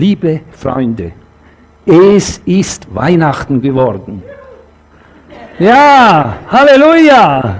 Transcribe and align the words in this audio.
Liebe 0.00 0.40
Freunde, 0.52 1.12
es 1.84 2.38
ist 2.46 2.86
Weihnachten 2.94 3.60
geworden. 3.60 4.22
Ja, 5.58 6.38
Halleluja! 6.48 7.56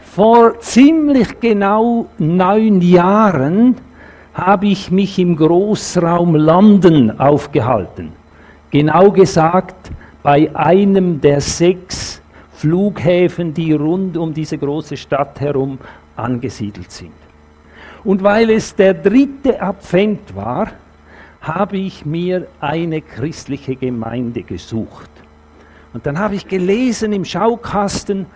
Vor 0.00 0.58
ziemlich 0.58 1.38
genau 1.38 2.06
neun 2.18 2.80
Jahren 2.80 3.76
habe 4.34 4.66
ich 4.66 4.90
mich 4.90 5.20
im 5.20 5.36
Großraum 5.36 6.34
London 6.34 7.20
aufgehalten. 7.20 8.10
Genau 8.72 9.12
gesagt 9.12 9.92
bei 10.24 10.50
einem 10.52 11.20
der 11.20 11.40
sechs 11.40 12.20
Flughäfen, 12.54 13.54
die 13.54 13.72
rund 13.72 14.16
um 14.16 14.34
diese 14.34 14.58
große 14.58 14.96
Stadt 14.96 15.40
herum 15.40 15.78
angesiedelt 16.16 16.90
sind. 16.90 17.14
Und 18.02 18.20
weil 18.20 18.50
es 18.50 18.74
der 18.74 18.94
dritte 18.94 19.62
Advent 19.62 20.34
war, 20.34 20.72
habe 21.40 21.78
ich 21.78 22.04
mir 22.04 22.46
eine 22.60 23.00
christliche 23.00 23.76
Gemeinde 23.76 24.42
gesucht. 24.42 25.10
Und 25.92 26.06
dann 26.06 26.18
habe 26.18 26.34
ich 26.34 26.46
gelesen 26.46 27.12
im 27.12 27.24
Schaukasten, 27.24 28.26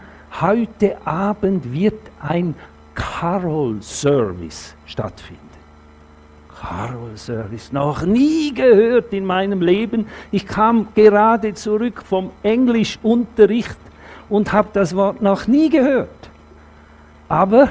heute 0.41 1.07
Abend 1.07 1.73
wird 1.73 2.01
ein 2.21 2.55
Carol 2.95 3.83
Service 3.83 4.75
stattfinden. 4.87 5.41
Carol 6.61 7.17
Service, 7.17 7.73
noch 7.73 8.03
nie 8.03 8.55
gehört 8.55 9.13
in 9.13 9.27
meinem 9.27 9.61
Leben. 9.61 10.07
Ich 10.31 10.47
kam 10.47 10.89
gerade 10.95 11.55
zurück 11.55 12.03
vom 12.03 12.31
Englischunterricht 12.43 13.77
und 14.29 14.53
habe 14.53 14.69
das 14.73 14.97
Wort 14.97 15.21
noch 15.21 15.47
nie 15.47 15.69
gehört. 15.69 16.09
Aber 17.29 17.69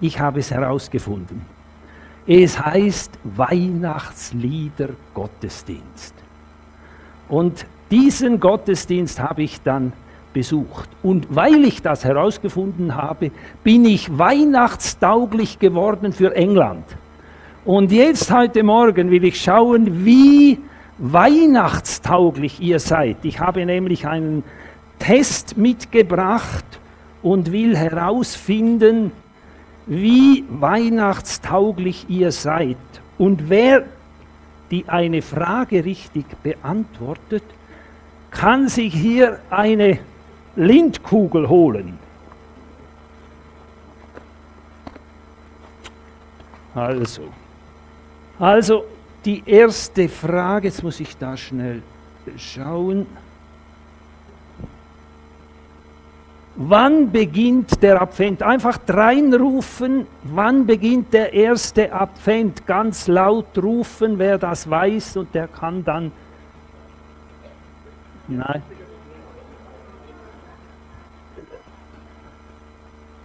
ich 0.00 0.20
habe 0.20 0.40
es 0.40 0.50
herausgefunden. 0.50 1.51
Es 2.26 2.58
heißt 2.58 3.18
Weihnachtslieder 3.24 4.90
Gottesdienst. 5.12 6.14
Und 7.28 7.66
diesen 7.90 8.38
Gottesdienst 8.38 9.20
habe 9.20 9.42
ich 9.42 9.60
dann 9.62 9.92
besucht. 10.32 10.88
Und 11.02 11.34
weil 11.34 11.64
ich 11.64 11.82
das 11.82 12.04
herausgefunden 12.04 12.94
habe, 12.94 13.30
bin 13.64 13.84
ich 13.84 14.18
weihnachtstauglich 14.18 15.58
geworden 15.58 16.12
für 16.12 16.34
England. 16.34 16.84
Und 17.64 17.92
jetzt 17.92 18.32
heute 18.32 18.62
Morgen 18.62 19.10
will 19.10 19.24
ich 19.24 19.40
schauen, 19.40 20.04
wie 20.04 20.58
weihnachtstauglich 20.98 22.60
ihr 22.60 22.80
seid. 22.80 23.18
Ich 23.24 23.40
habe 23.40 23.64
nämlich 23.66 24.06
einen 24.06 24.44
Test 24.98 25.56
mitgebracht 25.56 26.64
und 27.22 27.52
will 27.52 27.76
herausfinden, 27.76 29.12
wie 29.86 30.44
weihnachtstauglich 30.48 32.06
ihr 32.08 32.32
seid. 32.32 32.76
Und 33.18 33.48
wer 33.48 33.84
die 34.70 34.88
eine 34.88 35.22
Frage 35.22 35.84
richtig 35.84 36.26
beantwortet, 36.42 37.44
kann 38.30 38.68
sich 38.68 38.94
hier 38.94 39.40
eine 39.50 39.98
Lindkugel 40.56 41.48
holen. 41.48 41.98
Also, 46.74 47.22
also 48.38 48.84
die 49.24 49.42
erste 49.44 50.08
Frage, 50.08 50.68
jetzt 50.68 50.82
muss 50.82 51.00
ich 51.00 51.16
da 51.18 51.36
schnell 51.36 51.82
schauen. 52.38 53.06
Wann 56.64 57.10
beginnt 57.10 57.82
der 57.82 58.00
Advent? 58.00 58.40
Einfach 58.40 58.78
reinrufen, 58.86 60.06
wann 60.22 60.64
beginnt 60.64 61.12
der 61.12 61.32
erste 61.32 61.92
Advent? 61.92 62.64
Ganz 62.68 63.08
laut 63.08 63.58
rufen, 63.58 64.16
wer 64.16 64.38
das 64.38 64.70
weiß 64.70 65.16
und 65.16 65.34
der 65.34 65.48
kann 65.48 65.84
dann. 65.84 66.12
Nein. 68.28 68.62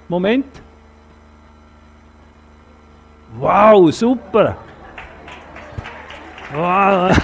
Moment. 0.08 0.48
Wow, 3.38 3.92
super. 3.92 4.58
Wow. 6.56 7.16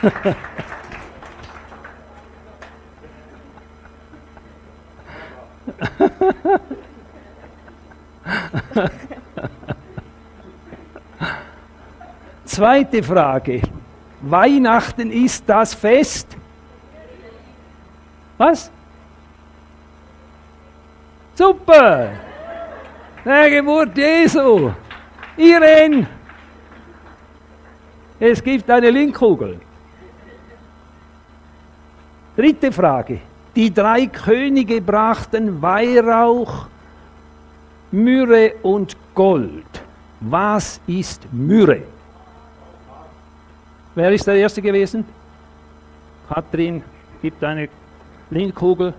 Zweite 12.44 13.02
Frage. 13.02 13.62
Weihnachten 14.20 15.10
ist 15.10 15.44
das 15.48 15.74
Fest. 15.74 16.36
Was? 18.38 18.70
Super! 21.34 22.10
Der 23.24 23.50
Geburt 23.50 23.96
Jesu. 23.96 24.72
Irene! 25.36 26.06
Es 28.18 28.42
gibt 28.42 28.68
eine 28.70 28.90
Linkkugel. 28.90 29.60
Dritte 32.36 32.70
Frage. 32.70 33.20
Die 33.56 33.72
drei 33.72 34.06
Könige 34.06 34.80
brachten 34.80 35.60
Weihrauch, 35.60 36.66
Myrrhe 37.92 38.54
und 38.62 38.96
Gold. 39.14 39.82
Was 40.20 40.80
ist 40.86 41.26
Myrrhe? 41.32 41.82
Wer 43.94 44.12
ist 44.12 44.26
der 44.26 44.36
Erste 44.36 44.62
gewesen? 44.62 45.04
Katrin 46.28 46.82
gibt 47.20 47.42
eine 47.42 47.68
Lindkugel. 48.30 48.94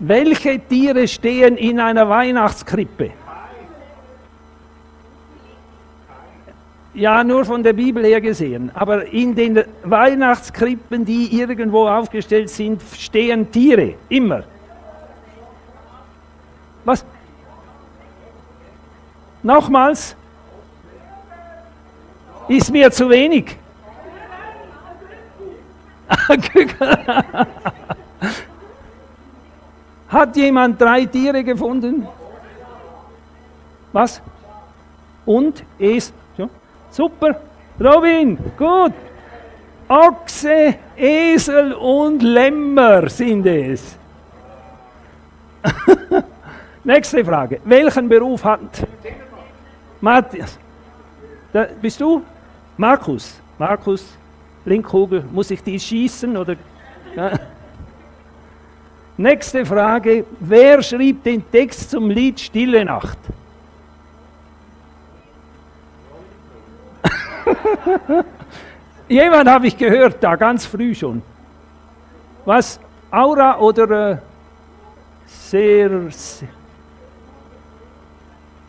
Welche 0.00 0.58
Tiere 0.58 1.08
stehen 1.08 1.56
in 1.56 1.80
einer 1.80 2.08
Weihnachtskrippe? 2.08 3.12
Ja, 6.92 7.24
nur 7.24 7.44
von 7.44 7.62
der 7.62 7.72
Bibel 7.72 8.04
her 8.04 8.20
gesehen. 8.20 8.70
Aber 8.74 9.06
in 9.06 9.34
den 9.34 9.64
Weihnachtskrippen, 9.82 11.04
die 11.04 11.40
irgendwo 11.40 11.88
aufgestellt 11.88 12.50
sind, 12.50 12.82
stehen 12.96 13.50
Tiere. 13.50 13.94
Immer. 14.08 14.44
Was? 16.84 17.04
Nochmals? 19.42 20.16
Ist 22.48 22.70
mir 22.70 22.90
zu 22.90 23.08
wenig. 23.08 23.56
Hat 30.08 30.36
jemand 30.36 30.80
drei 30.80 31.06
Tiere 31.06 31.42
gefunden? 31.42 32.06
Was? 33.92 34.20
Und 35.24 35.64
es 35.78 36.12
Super. 36.94 37.40
Robin, 37.80 38.38
gut. 38.56 38.92
Ochse, 39.88 40.76
Esel 40.96 41.72
und 41.72 42.22
Lämmer 42.22 43.08
sind 43.08 43.44
es. 43.46 43.98
Nächste 46.84 47.24
Frage. 47.24 47.60
Welchen 47.64 48.08
Beruf 48.10 48.44
hat 48.44 48.86
Matthias? 50.02 50.58
Da, 51.50 51.66
bist 51.80 51.98
du? 51.98 52.22
Markus. 52.76 53.40
Markus, 53.58 54.06
Linkkugel. 54.66 55.24
Muss 55.32 55.50
ich 55.50 55.62
die 55.62 55.80
schießen? 55.80 56.36
Oder? 56.36 56.56
Ja. 57.16 57.32
Nächste 59.16 59.64
Frage. 59.64 60.26
Wer 60.40 60.82
schrieb 60.82 61.24
den 61.24 61.50
Text 61.50 61.90
zum 61.90 62.10
Lied 62.10 62.38
Stille 62.38 62.84
Nacht? 62.84 63.18
Jemand 69.08 69.48
habe 69.48 69.68
ich 69.68 69.78
gehört, 69.78 70.22
da 70.22 70.36
ganz 70.36 70.66
früh 70.66 70.94
schon. 70.94 71.22
Was? 72.44 72.78
Aura 73.10 73.58
oder 73.58 74.10
äh, 74.10 74.18
sehr, 75.26 76.10
sehr. 76.10 76.48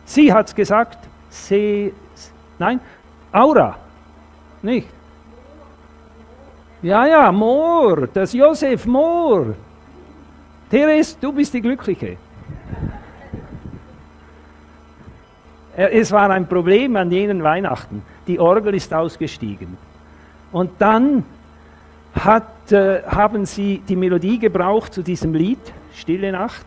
Sie 0.06 0.32
hat 0.32 0.46
es 0.48 0.54
gesagt. 0.54 0.98
Se, 1.28 1.92
nein, 2.58 2.80
Aura. 3.30 3.76
Nicht? 4.62 4.88
Ja, 6.80 7.04
ja, 7.06 7.30
Moor, 7.30 8.06
das 8.06 8.32
Josef 8.32 8.86
Moor. 8.86 9.54
Therese, 10.70 11.18
du 11.20 11.32
bist 11.32 11.52
die 11.52 11.60
Glückliche. 11.60 12.16
Es 15.76 16.10
war 16.10 16.30
ein 16.30 16.48
Problem 16.48 16.96
an 16.96 17.10
jenen 17.10 17.42
Weihnachten 17.42 18.02
die 18.26 18.40
Orgel 18.40 18.74
ist 18.74 18.92
ausgestiegen. 18.92 19.76
Und 20.52 20.70
dann 20.78 21.24
hat, 22.14 22.72
äh, 22.72 23.02
haben 23.04 23.44
sie 23.44 23.82
die 23.86 23.96
Melodie 23.96 24.38
gebraucht 24.38 24.94
zu 24.94 25.02
diesem 25.02 25.34
Lied, 25.34 25.58
Stille 25.94 26.32
Nacht. 26.32 26.66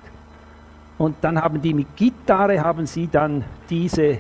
Und 1.00 1.16
dann 1.22 1.42
haben 1.42 1.60
die 1.60 1.74
mit 1.74 1.96
Gitarre, 1.96 2.62
haben 2.62 2.86
sie 2.86 3.08
dann 3.08 3.44
diese 3.70 4.20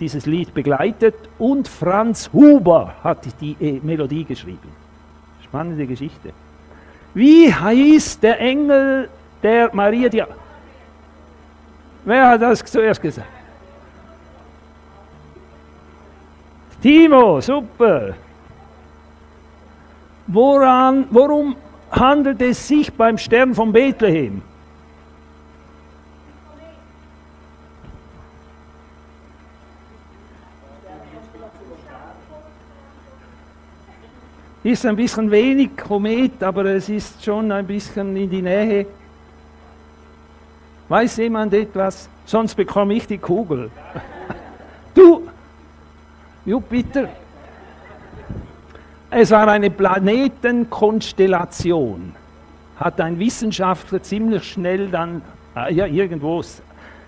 dieses 0.00 0.26
Lied 0.26 0.52
begleitet 0.54 1.14
und 1.38 1.68
Franz 1.68 2.30
Huber 2.32 2.94
hat 3.04 3.18
die 3.40 3.56
äh, 3.60 3.80
Melodie 3.82 4.24
geschrieben. 4.24 4.68
Spannende 5.44 5.86
Geschichte. 5.86 6.32
Wie 7.12 7.52
heißt 7.52 8.22
der 8.22 8.40
Engel 8.40 9.08
der 9.42 9.74
Maria? 9.74 10.08
Die 10.08 10.22
Wer 12.04 12.28
hat 12.28 12.42
das 12.42 12.64
zuerst 12.64 13.02
gesagt? 13.02 13.28
Timo, 16.80 17.40
super. 17.42 18.14
Woran, 20.26 21.06
worum 21.10 21.56
handelt 21.90 22.40
es 22.40 22.66
sich 22.66 22.90
beim 22.90 23.18
Stern 23.18 23.54
von 23.54 23.70
Bethlehem? 23.70 24.40
Ist 34.62 34.84
ein 34.84 34.96
bisschen 34.96 35.30
wenig 35.30 35.74
Komet, 35.76 36.42
aber 36.42 36.64
es 36.66 36.90
ist 36.90 37.24
schon 37.24 37.50
ein 37.50 37.66
bisschen 37.66 38.14
in 38.14 38.28
die 38.28 38.42
Nähe. 38.42 38.84
Weiß 40.88 41.16
jemand 41.16 41.54
etwas? 41.54 42.10
Sonst 42.26 42.54
bekomme 42.54 42.92
ich 42.94 43.06
die 43.06 43.18
Kugel. 43.18 43.70
Du, 44.92 45.22
Jupiter. 46.44 47.08
Es 49.08 49.30
war 49.30 49.46
eine 49.46 49.70
Planetenkonstellation. 49.70 52.12
Hat 52.76 53.00
ein 53.00 53.16
Wissenschaftler 53.20 54.02
ziemlich 54.02 54.42
schnell 54.44 54.88
dann, 54.88 55.22
äh, 55.54 55.72
ja, 55.72 55.86
irgendwo 55.86 56.42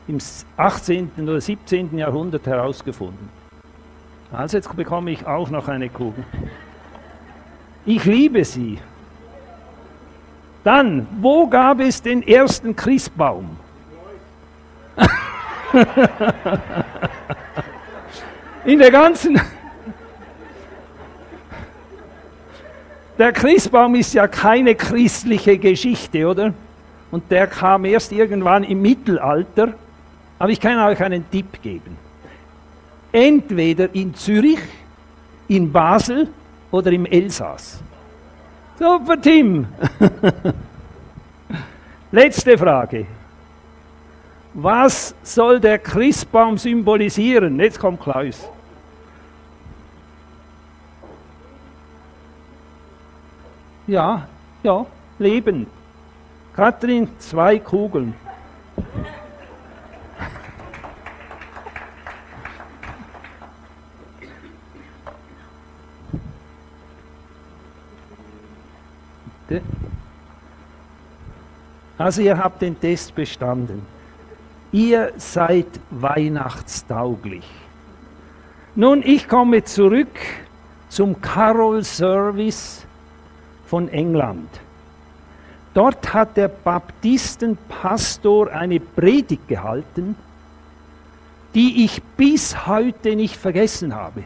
im 0.07 0.19
18. 0.57 1.11
oder 1.21 1.41
17. 1.41 1.99
Jahrhundert 1.99 2.47
herausgefunden. 2.47 3.29
Also 4.31 4.59
jetzt 4.59 4.77
bekomme 4.77 5.11
ich 5.11 5.27
auch 5.27 5.51
noch 5.51 5.67
eine 5.67 5.89
Kugel. 5.89 6.25
Ich 7.85 8.05
liebe 8.05 8.45
sie. 8.45 8.79
Dann, 10.63 11.09
wo 11.21 11.49
gab 11.49 11.81
es 11.81 12.01
den 12.01 12.23
ersten 12.27 12.77
Christbaum? 12.77 13.57
In 18.65 18.79
der 18.79 18.91
ganzen... 18.93 19.41
Der 23.19 23.33
Christbaum 23.33 23.95
ist 23.97 24.15
ja 24.15 24.27
keine 24.27 24.75
christliche 24.75 25.59
Geschichte, 25.59 26.27
oder? 26.27 26.55
Und 27.11 27.31
der 27.31 27.47
kam 27.47 27.85
erst 27.85 28.11
irgendwann 28.13 28.65
im 28.65 28.81
Mittelalter. 28.81 29.75
Aber 30.39 30.51
ich 30.51 30.59
kann 30.61 30.79
euch 30.79 31.01
einen 31.03 31.29
Tipp 31.31 31.61
geben. 31.63 31.99
Entweder 33.13 33.95
in 33.95 34.15
Zürich, 34.15 34.61
in 35.47 35.71
Basel 35.71 36.29
oder 36.73 36.91
im 36.91 37.07
Elsass. 37.07 37.81
Super, 38.77 39.21
Tim. 39.21 39.67
Letzte 42.11 42.59
Frage. 42.59 43.07
Was 44.55 45.15
soll 45.23 45.61
der 45.61 45.79
Christbaum 45.79 46.59
symbolisieren? 46.59 47.61
Jetzt 47.61 47.79
kommt 47.79 48.01
Klaus. 48.01 48.49
Ja, 53.87 54.27
ja, 54.63 54.87
Leben. 55.19 55.67
Kathrin, 56.55 57.09
zwei 57.19 57.59
Kugeln. 57.59 58.15
Also 71.99 72.23
ihr 72.23 72.39
habt 72.39 72.63
den 72.63 72.81
Test 72.81 73.15
bestanden. 73.15 73.83
Ihr 74.73 75.13
seid 75.17 75.67
weihnachtstauglich. 75.91 77.45
Nun, 78.75 79.03
ich 79.05 79.29
komme 79.29 79.63
zurück 79.65 80.19
zum 80.89 81.21
Carol 81.21 81.85
Service 81.85 82.87
von 83.67 83.89
England. 83.89 84.49
Dort 85.75 86.13
hat 86.13 86.37
der 86.37 86.49
Baptistenpastor 86.49 88.51
eine 88.51 88.81
Predigt 88.81 89.49
gehalten, 89.49 90.17
die 91.55 91.85
ich 91.85 92.03
bis 92.17 92.67
heute 92.67 93.17
nicht 93.17 93.37
vergessen 93.37 93.95
habe. 93.95 94.25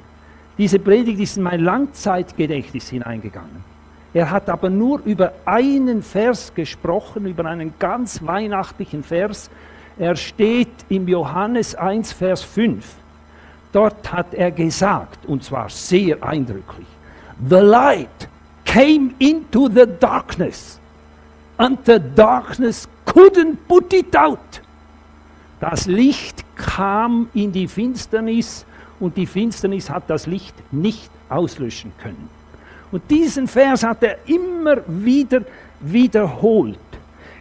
Diese 0.58 0.78
Predigt 0.78 1.20
ist 1.20 1.36
in 1.36 1.42
mein 1.42 1.60
Langzeitgedächtnis 1.60 2.88
hineingegangen. 2.88 3.75
Er 4.16 4.30
hat 4.30 4.48
aber 4.48 4.70
nur 4.70 5.02
über 5.04 5.34
einen 5.44 6.02
Vers 6.02 6.54
gesprochen, 6.54 7.26
über 7.26 7.44
einen 7.44 7.74
ganz 7.78 8.24
weihnachtlichen 8.24 9.02
Vers. 9.02 9.50
Er 9.98 10.16
steht 10.16 10.70
im 10.88 11.06
Johannes 11.06 11.74
1, 11.74 12.14
Vers 12.14 12.42
5. 12.42 12.82
Dort 13.72 14.10
hat 14.10 14.32
er 14.32 14.50
gesagt, 14.52 15.26
und 15.26 15.44
zwar 15.44 15.68
sehr 15.68 16.22
eindrücklich, 16.22 16.86
The 17.46 17.56
light 17.56 18.26
came 18.64 19.10
into 19.18 19.68
the 19.68 19.84
darkness, 20.00 20.80
and 21.58 21.78
the 21.84 22.00
darkness 22.14 22.88
couldn't 23.04 23.58
put 23.68 23.92
it 23.92 24.16
out. 24.16 24.62
Das 25.60 25.84
Licht 25.84 26.42
kam 26.56 27.28
in 27.34 27.52
die 27.52 27.68
Finsternis 27.68 28.64
und 28.98 29.18
die 29.18 29.26
Finsternis 29.26 29.90
hat 29.90 30.04
das 30.08 30.26
Licht 30.26 30.54
nicht 30.72 31.10
auslöschen 31.28 31.92
können. 31.98 32.30
Und 32.92 33.02
diesen 33.10 33.48
Vers 33.48 33.82
hat 33.82 34.02
er 34.02 34.18
immer 34.26 34.76
wieder 34.86 35.42
wiederholt. 35.80 36.78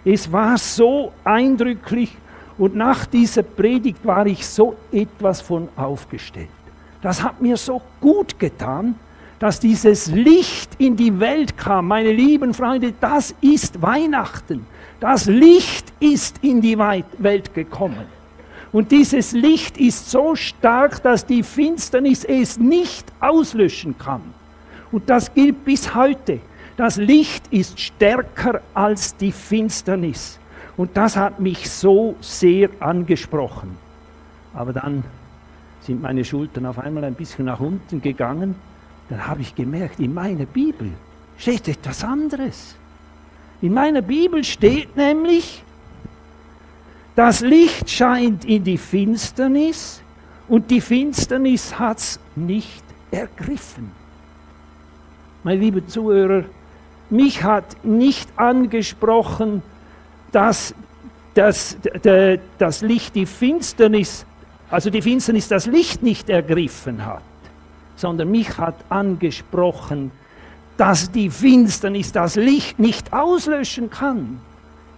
Es 0.03 0.31
war 0.31 0.57
so 0.57 1.11
eindrücklich 1.23 2.15
und 2.57 2.75
nach 2.75 3.05
dieser 3.05 3.43
Predigt 3.43 4.05
war 4.05 4.25
ich 4.25 4.45
so 4.45 4.75
etwas 4.91 5.41
von 5.41 5.67
aufgestellt. 5.75 6.49
Das 7.01 7.21
hat 7.21 7.41
mir 7.41 7.57
so 7.57 7.81
gut 8.01 8.39
getan, 8.39 8.95
dass 9.39 9.59
dieses 9.59 10.07
Licht 10.07 10.71
in 10.77 10.95
die 10.95 11.19
Welt 11.19 11.57
kam. 11.57 11.87
Meine 11.87 12.11
lieben 12.11 12.53
Freunde, 12.53 12.93
das 12.99 13.35
ist 13.41 13.81
Weihnachten. 13.81 14.65
Das 14.99 15.25
Licht 15.25 15.91
ist 15.99 16.37
in 16.41 16.61
die 16.61 16.77
Welt 16.77 17.53
gekommen. 17.53 18.05
Und 18.71 18.91
dieses 18.91 19.33
Licht 19.33 19.77
ist 19.77 20.09
so 20.09 20.35
stark, 20.35 21.01
dass 21.03 21.25
die 21.25 21.43
Finsternis 21.43 22.23
es 22.23 22.57
nicht 22.57 23.05
auslöschen 23.19 23.97
kann. 23.97 24.21
Und 24.91 25.09
das 25.09 25.33
gilt 25.33 25.65
bis 25.65 25.93
heute. 25.95 26.39
Das 26.77 26.97
Licht 26.97 27.47
ist 27.51 27.79
stärker 27.79 28.61
als 28.73 29.15
die 29.15 29.31
Finsternis. 29.31 30.39
Und 30.77 30.97
das 30.97 31.15
hat 31.15 31.39
mich 31.39 31.69
so 31.69 32.15
sehr 32.19 32.69
angesprochen. 32.79 33.77
Aber 34.53 34.73
dann 34.73 35.03
sind 35.81 36.01
meine 36.01 36.25
Schultern 36.25 36.65
auf 36.65 36.79
einmal 36.79 37.05
ein 37.05 37.13
bisschen 37.13 37.45
nach 37.45 37.59
unten 37.59 38.01
gegangen. 38.01 38.55
Dann 39.09 39.25
habe 39.25 39.41
ich 39.41 39.55
gemerkt, 39.55 39.99
in 39.99 40.13
meiner 40.13 40.45
Bibel 40.45 40.91
steht 41.37 41.67
etwas 41.67 42.03
anderes. 42.03 42.75
In 43.61 43.73
meiner 43.73 44.01
Bibel 44.01 44.43
steht 44.43 44.97
nämlich, 44.97 45.63
das 47.15 47.39
Licht 47.39 47.89
scheint 47.89 48.43
in 48.43 48.63
die 48.65 48.77
Finsternis 48.77 50.01
und 50.49 50.69
die 50.69 50.81
Finsternis 50.81 51.79
hat 51.79 51.99
es 51.99 52.19
nicht 52.35 52.83
ergriffen 53.11 54.04
meine 55.45 55.61
lieben 55.61 55.87
Zuhörer, 55.87 56.43
mich 57.11 57.43
hat 57.43 57.85
nicht 57.85 58.27
angesprochen, 58.35 59.61
dass 60.31 60.73
das, 61.35 61.77
das 62.57 62.81
Licht 62.81 63.13
die 63.13 63.27
Finsternis, 63.27 64.25
also 64.71 64.89
die 64.89 65.03
Finsternis 65.03 65.47
das 65.47 65.67
Licht 65.67 66.01
nicht 66.01 66.29
ergriffen 66.29 67.05
hat, 67.05 67.21
sondern 67.95 68.31
mich 68.31 68.57
hat 68.57 68.73
angesprochen, 68.89 70.09
dass 70.77 71.11
die 71.11 71.29
Finsternis 71.29 72.11
das 72.11 72.35
Licht 72.35 72.79
nicht 72.79 73.13
auslöschen 73.13 73.91
kann. 73.91 74.41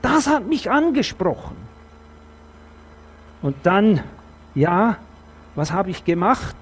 Das 0.02 0.28
hat 0.28 0.48
mich 0.48 0.72
angesprochen. 0.72 1.58
Und 3.42 3.58
dann, 3.64 4.00
ja, 4.56 4.96
was 5.56 5.74
habe 5.74 5.90
ich 5.90 6.06
gemacht? 6.06 6.56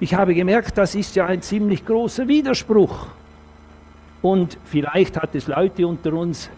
Ich 0.00 0.14
habe 0.14 0.34
gemerkt, 0.34 0.78
das 0.78 0.94
ist 0.94 1.14
ja 1.14 1.26
ein 1.26 1.42
ziemlich 1.42 1.84
großer 1.84 2.26
Widerspruch. 2.26 3.08
Und 4.22 4.56
vielleicht 4.64 5.20
hat 5.20 5.34
es 5.34 5.46
Leute 5.46 5.86
unter 5.86 6.14
uns, 6.14 6.48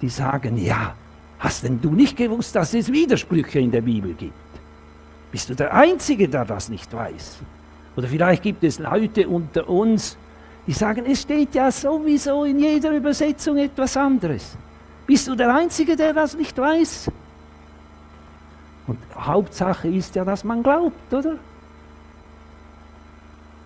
die 0.00 0.08
sagen, 0.08 0.56
ja, 0.56 0.94
hast 1.38 1.64
denn 1.64 1.80
du 1.80 1.90
nicht 1.90 2.16
gewusst, 2.16 2.56
dass 2.56 2.72
es 2.72 2.90
Widersprüche 2.90 3.60
in 3.60 3.70
der 3.70 3.82
Bibel 3.82 4.14
gibt? 4.14 4.32
Bist 5.30 5.50
du 5.50 5.54
der 5.54 5.74
Einzige, 5.74 6.28
der 6.28 6.46
das 6.46 6.70
nicht 6.70 6.92
weiß? 6.92 7.38
Oder 7.96 8.08
vielleicht 8.08 8.42
gibt 8.42 8.64
es 8.64 8.78
Leute 8.78 9.28
unter 9.28 9.68
uns, 9.68 10.16
die 10.66 10.72
sagen, 10.72 11.04
es 11.06 11.22
steht 11.22 11.54
ja 11.54 11.70
sowieso 11.70 12.44
in 12.44 12.58
jeder 12.58 12.92
Übersetzung 12.92 13.58
etwas 13.58 13.96
anderes. 13.96 14.56
Bist 15.06 15.28
du 15.28 15.34
der 15.34 15.54
Einzige, 15.54 15.96
der 15.96 16.14
das 16.14 16.36
nicht 16.36 16.56
weiß? 16.56 17.10
Und 18.86 18.98
Hauptsache 19.14 19.88
ist 19.88 20.14
ja, 20.14 20.24
dass 20.24 20.44
man 20.44 20.62
glaubt, 20.62 21.12
oder? 21.12 21.36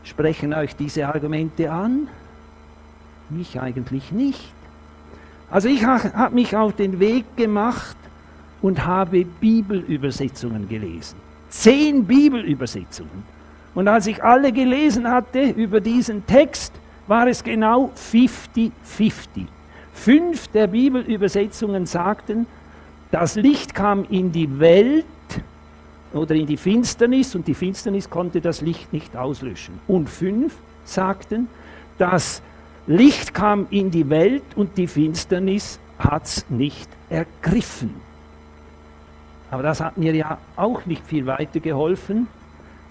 Sprechen 0.05 0.53
euch 0.53 0.75
diese 0.77 1.07
Argumente 1.07 1.71
an? 1.71 2.09
Mich 3.31 3.61
eigentlich 3.61 4.13
nicht. 4.13 4.53
Also 5.51 5.69
ich 5.69 5.85
habe 5.85 6.35
mich 6.35 6.57
auf 6.57 6.75
den 6.75 6.99
Weg 6.99 7.37
gemacht 7.37 7.97
und 8.63 8.87
habe 8.87 9.25
Bibelübersetzungen 9.25 10.69
gelesen. 10.69 11.17
Zehn 11.51 12.05
Bibelübersetzungen. 12.05 13.23
Und 13.75 13.89
als 13.89 14.07
ich 14.07 14.23
alle 14.23 14.53
gelesen 14.53 15.09
hatte 15.09 15.43
über 15.43 15.81
diesen 15.81 16.27
Text, 16.27 16.73
war 17.07 17.27
es 17.27 17.43
genau 17.45 17.91
50-50. 17.97 18.71
Fünf 19.93 20.49
der 20.49 20.67
Bibelübersetzungen 20.69 21.87
sagten, 21.87 22.47
das 23.11 23.35
Licht 23.37 23.75
kam 23.75 24.05
in 24.09 24.33
die 24.33 24.59
Welt 24.59 25.05
oder 26.15 26.35
in 26.35 26.47
die 26.47 26.57
Finsternis 26.57 27.35
und 27.35 27.47
die 27.47 27.55
Finsternis 27.55 28.09
konnte 28.09 28.41
das 28.41 28.61
Licht 28.61 28.93
nicht 28.93 29.17
auslöschen. 29.17 29.81
Und 29.89 30.09
fünf 30.09 30.55
sagten, 30.85 31.49
das 31.99 32.43
Licht 32.87 33.35
kam 33.35 33.67
in 33.71 33.91
die 33.91 34.09
Welt 34.11 34.43
und 34.57 34.77
die 34.77 34.87
Finsternis 34.87 35.79
hat 35.99 36.25
es 36.25 36.47
nicht 36.49 36.89
ergriffen. 37.09 37.95
Aber 39.51 39.63
das 39.63 39.81
hat 39.81 39.99
mir 39.99 40.15
ja 40.15 40.39
auch 40.57 40.87
nicht 40.87 41.07
viel 41.07 41.27
weitergeholfen. 41.27 42.27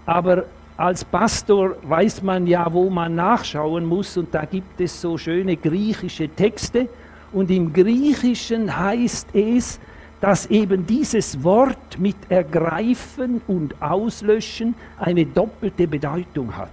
Aber 0.05 0.45
als 0.77 1.03
Pastor 1.03 1.75
weiß 1.83 2.21
man 2.21 2.47
ja, 2.47 2.71
wo 2.71 2.89
man 2.89 3.15
nachschauen 3.15 3.85
muss 3.85 4.17
und 4.17 4.33
da 4.33 4.45
gibt 4.45 4.79
es 4.79 5.01
so 5.01 5.17
schöne 5.17 5.57
griechische 5.57 6.29
Texte 6.29 6.87
und 7.31 7.51
im 7.51 7.73
Griechischen 7.73 8.77
heißt 8.77 9.29
es, 9.33 9.79
dass 10.21 10.45
eben 10.45 10.85
dieses 10.85 11.43
Wort 11.43 11.97
mit 11.97 12.15
ergreifen 12.29 13.41
und 13.47 13.81
auslöschen 13.81 14.75
eine 14.97 15.25
doppelte 15.25 15.87
Bedeutung 15.87 16.55
hat. 16.55 16.69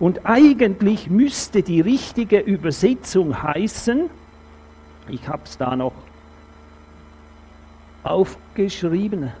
Und 0.00 0.26
eigentlich 0.26 1.08
müsste 1.08 1.62
die 1.62 1.80
richtige 1.80 2.38
Übersetzung 2.40 3.42
heißen, 3.42 4.10
ich 5.08 5.26
habe 5.26 5.42
es 5.44 5.56
da 5.56 5.74
noch 5.74 5.94
aufgeschrieben, 8.02 9.32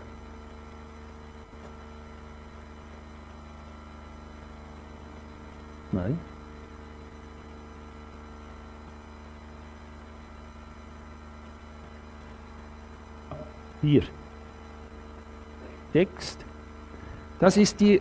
Nein. 5.90 6.18
Hier. 13.82 14.02
Text. 15.92 16.38
Das 17.40 17.56
ist 17.56 17.80
die 17.80 18.00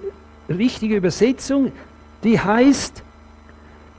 richtige 0.50 0.96
Übersetzung. 0.96 1.72
Die 2.24 2.39
heißt, 2.39 3.03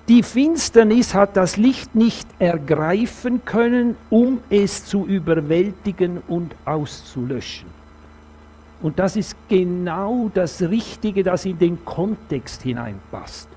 die 0.09 0.23
Finsternis 0.23 1.15
hat 1.15 1.37
das 1.37 1.57
Licht 1.57 1.95
nicht 1.95 2.27
ergreifen 2.39 3.45
können, 3.45 3.97
um 4.11 4.41
es 4.49 4.87
zu 4.87 5.07
überwältigen 5.07 6.23
und 6.27 6.55
auszulöschen. 6.65 7.69
Und 8.81 8.99
das 8.99 9.17
ist 9.17 9.37
genau 9.49 10.31
das 10.33 10.63
Richtige, 10.63 11.23
das 11.23 11.45
in 11.45 11.59
den 11.59 11.85
Kontext 11.85 12.63
hineinpasst. 12.63 13.49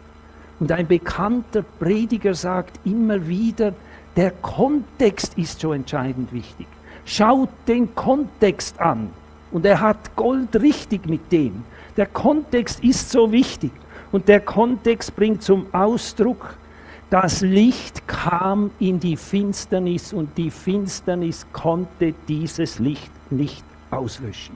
Und 0.59 0.71
ein 0.71 0.87
bekannter 0.87 1.63
Prediger 1.63 2.33
sagt 2.33 2.79
immer 2.85 3.27
wieder, 3.27 3.73
der 4.15 4.31
Kontext 4.31 5.37
ist 5.37 5.59
so 5.59 5.73
entscheidend 5.73 6.33
wichtig. 6.33 6.67
Schaut 7.05 7.49
den 7.67 7.93
Kontext 7.95 8.79
an. 8.79 9.09
Und 9.51 9.65
er 9.65 9.81
hat 9.81 10.15
Gold 10.15 10.55
richtig 10.61 11.07
mit 11.07 11.31
dem. 11.31 11.63
Der 11.97 12.05
Kontext 12.05 12.83
ist 12.83 13.09
so 13.09 13.31
wichtig. 13.31 13.71
Und 14.11 14.27
der 14.27 14.39
Kontext 14.39 15.15
bringt 15.15 15.43
zum 15.43 15.65
Ausdruck, 15.73 16.55
das 17.09 17.41
Licht 17.41 18.07
kam 18.07 18.71
in 18.79 18.99
die 18.99 19.17
Finsternis 19.17 20.13
und 20.13 20.37
die 20.37 20.49
Finsternis 20.49 21.45
konnte 21.51 22.13
dieses 22.27 22.79
Licht 22.79 23.11
nicht 23.29 23.65
auslöschen. 23.89 24.55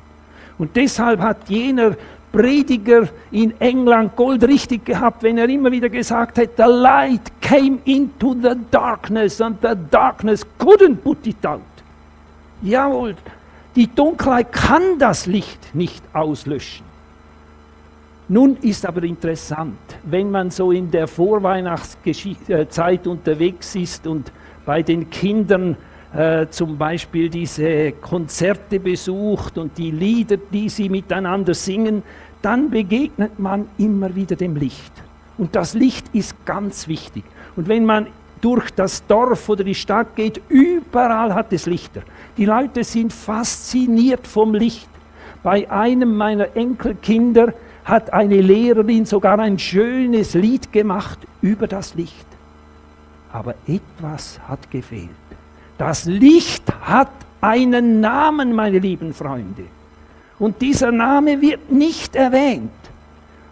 Und 0.57 0.75
deshalb 0.75 1.19
hat 1.19 1.49
jener 1.49 1.97
Prediger 2.31 3.09
in 3.31 3.59
England 3.59 4.15
Gold 4.15 4.43
richtig 4.45 4.85
gehabt, 4.85 5.23
wenn 5.23 5.37
er 5.37 5.49
immer 5.49 5.71
wieder 5.71 5.89
gesagt 5.89 6.37
hat, 6.37 6.49
the 6.57 6.63
light 6.63 7.21
came 7.41 7.79
into 7.85 8.33
the 8.33 8.55
darkness 8.71 9.41
and 9.41 9.57
the 9.61 9.75
darkness 9.91 10.45
couldn't 10.57 10.97
put 10.97 11.25
it 11.27 11.45
out. 11.45 11.61
Jawohl, 12.65 13.15
die 13.75 13.87
Dunkelheit 13.87 14.51
kann 14.51 14.97
das 14.97 15.27
Licht 15.27 15.75
nicht 15.75 16.03
auslöschen. 16.13 16.83
Nun 18.27 18.57
ist 18.57 18.87
aber 18.87 19.03
interessant, 19.03 19.77
wenn 20.03 20.31
man 20.31 20.49
so 20.49 20.71
in 20.71 20.89
der 20.89 21.07
Vorweihnachtszeit 21.07 23.05
unterwegs 23.05 23.75
ist 23.75 24.07
und 24.07 24.31
bei 24.65 24.81
den 24.81 25.11
Kindern 25.11 25.77
äh, 26.11 26.47
zum 26.47 26.75
Beispiel 26.75 27.29
diese 27.29 27.91
Konzerte 27.91 28.79
besucht 28.79 29.59
und 29.59 29.77
die 29.77 29.91
Lieder, 29.91 30.37
die 30.37 30.67
sie 30.69 30.89
miteinander 30.89 31.53
singen, 31.53 32.01
dann 32.41 32.71
begegnet 32.71 33.37
man 33.37 33.67
immer 33.77 34.15
wieder 34.15 34.35
dem 34.35 34.55
Licht. 34.55 34.91
Und 35.37 35.55
das 35.55 35.75
Licht 35.75 36.07
ist 36.13 36.45
ganz 36.45 36.87
wichtig. 36.87 37.25
Und 37.55 37.67
wenn 37.67 37.85
man 37.85 38.07
durch 38.41 38.71
das 38.71 39.05
Dorf 39.05 39.49
oder 39.49 39.63
die 39.63 39.75
Stadt 39.75 40.15
geht, 40.15 40.41
überall 40.95 41.35
hat 41.35 41.51
es 41.51 41.65
Lichter. 41.65 42.03
Die 42.37 42.45
Leute 42.45 42.85
sind 42.85 43.11
fasziniert 43.11 44.25
vom 44.25 44.53
Licht. 44.53 44.87
Bei 45.43 45.69
einem 45.69 46.15
meiner 46.15 46.55
Enkelkinder 46.55 47.53
hat 47.83 48.13
eine 48.13 48.39
Lehrerin 48.39 49.05
sogar 49.05 49.37
ein 49.39 49.59
schönes 49.59 50.35
Lied 50.35 50.71
gemacht 50.71 51.19
über 51.41 51.67
das 51.67 51.95
Licht. 51.95 52.25
Aber 53.33 53.55
etwas 53.67 54.39
hat 54.47 54.71
gefehlt. 54.71 55.09
Das 55.77 56.05
Licht 56.05 56.63
hat 56.81 57.11
einen 57.41 57.99
Namen, 57.99 58.55
meine 58.55 58.79
lieben 58.79 59.13
Freunde. 59.13 59.65
Und 60.39 60.61
dieser 60.61 60.93
Name 60.93 61.41
wird 61.41 61.69
nicht 61.71 62.15
erwähnt. 62.15 62.71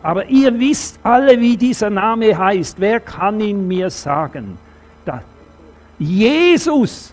Aber 0.01 0.27
ihr 0.27 0.57
wisst 0.57 0.97
alle, 1.03 1.41
wie 1.41 1.57
dieser 1.57 1.89
Name 1.89 2.37
heißt. 2.37 2.79
Wer 2.79 3.01
kann 3.01 3.41
ihn 3.41 3.67
mir 3.67 3.89
sagen? 3.89 4.57
Da. 5.03 5.21
Jesus. 5.99 7.12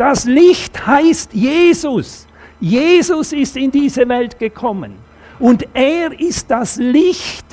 Das 0.00 0.24
Licht 0.24 0.86
heißt 0.86 1.34
Jesus. 1.34 2.26
Jesus 2.58 3.34
ist 3.34 3.54
in 3.58 3.70
diese 3.70 4.08
Welt 4.08 4.38
gekommen. 4.38 4.94
Und 5.38 5.66
er 5.74 6.18
ist 6.18 6.50
das 6.50 6.78
Licht, 6.78 7.44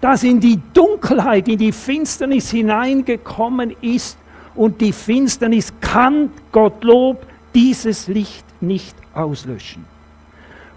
das 0.00 0.24
in 0.24 0.40
die 0.40 0.58
Dunkelheit, 0.74 1.46
in 1.46 1.58
die 1.58 1.70
Finsternis 1.70 2.50
hineingekommen 2.50 3.76
ist 3.82 4.18
und 4.56 4.80
die 4.80 4.92
Finsternis 4.92 5.72
kann, 5.80 6.32
Gottlob, 6.50 7.24
dieses 7.54 8.08
Licht 8.08 8.44
nicht 8.60 8.96
auslöschen. 9.14 9.84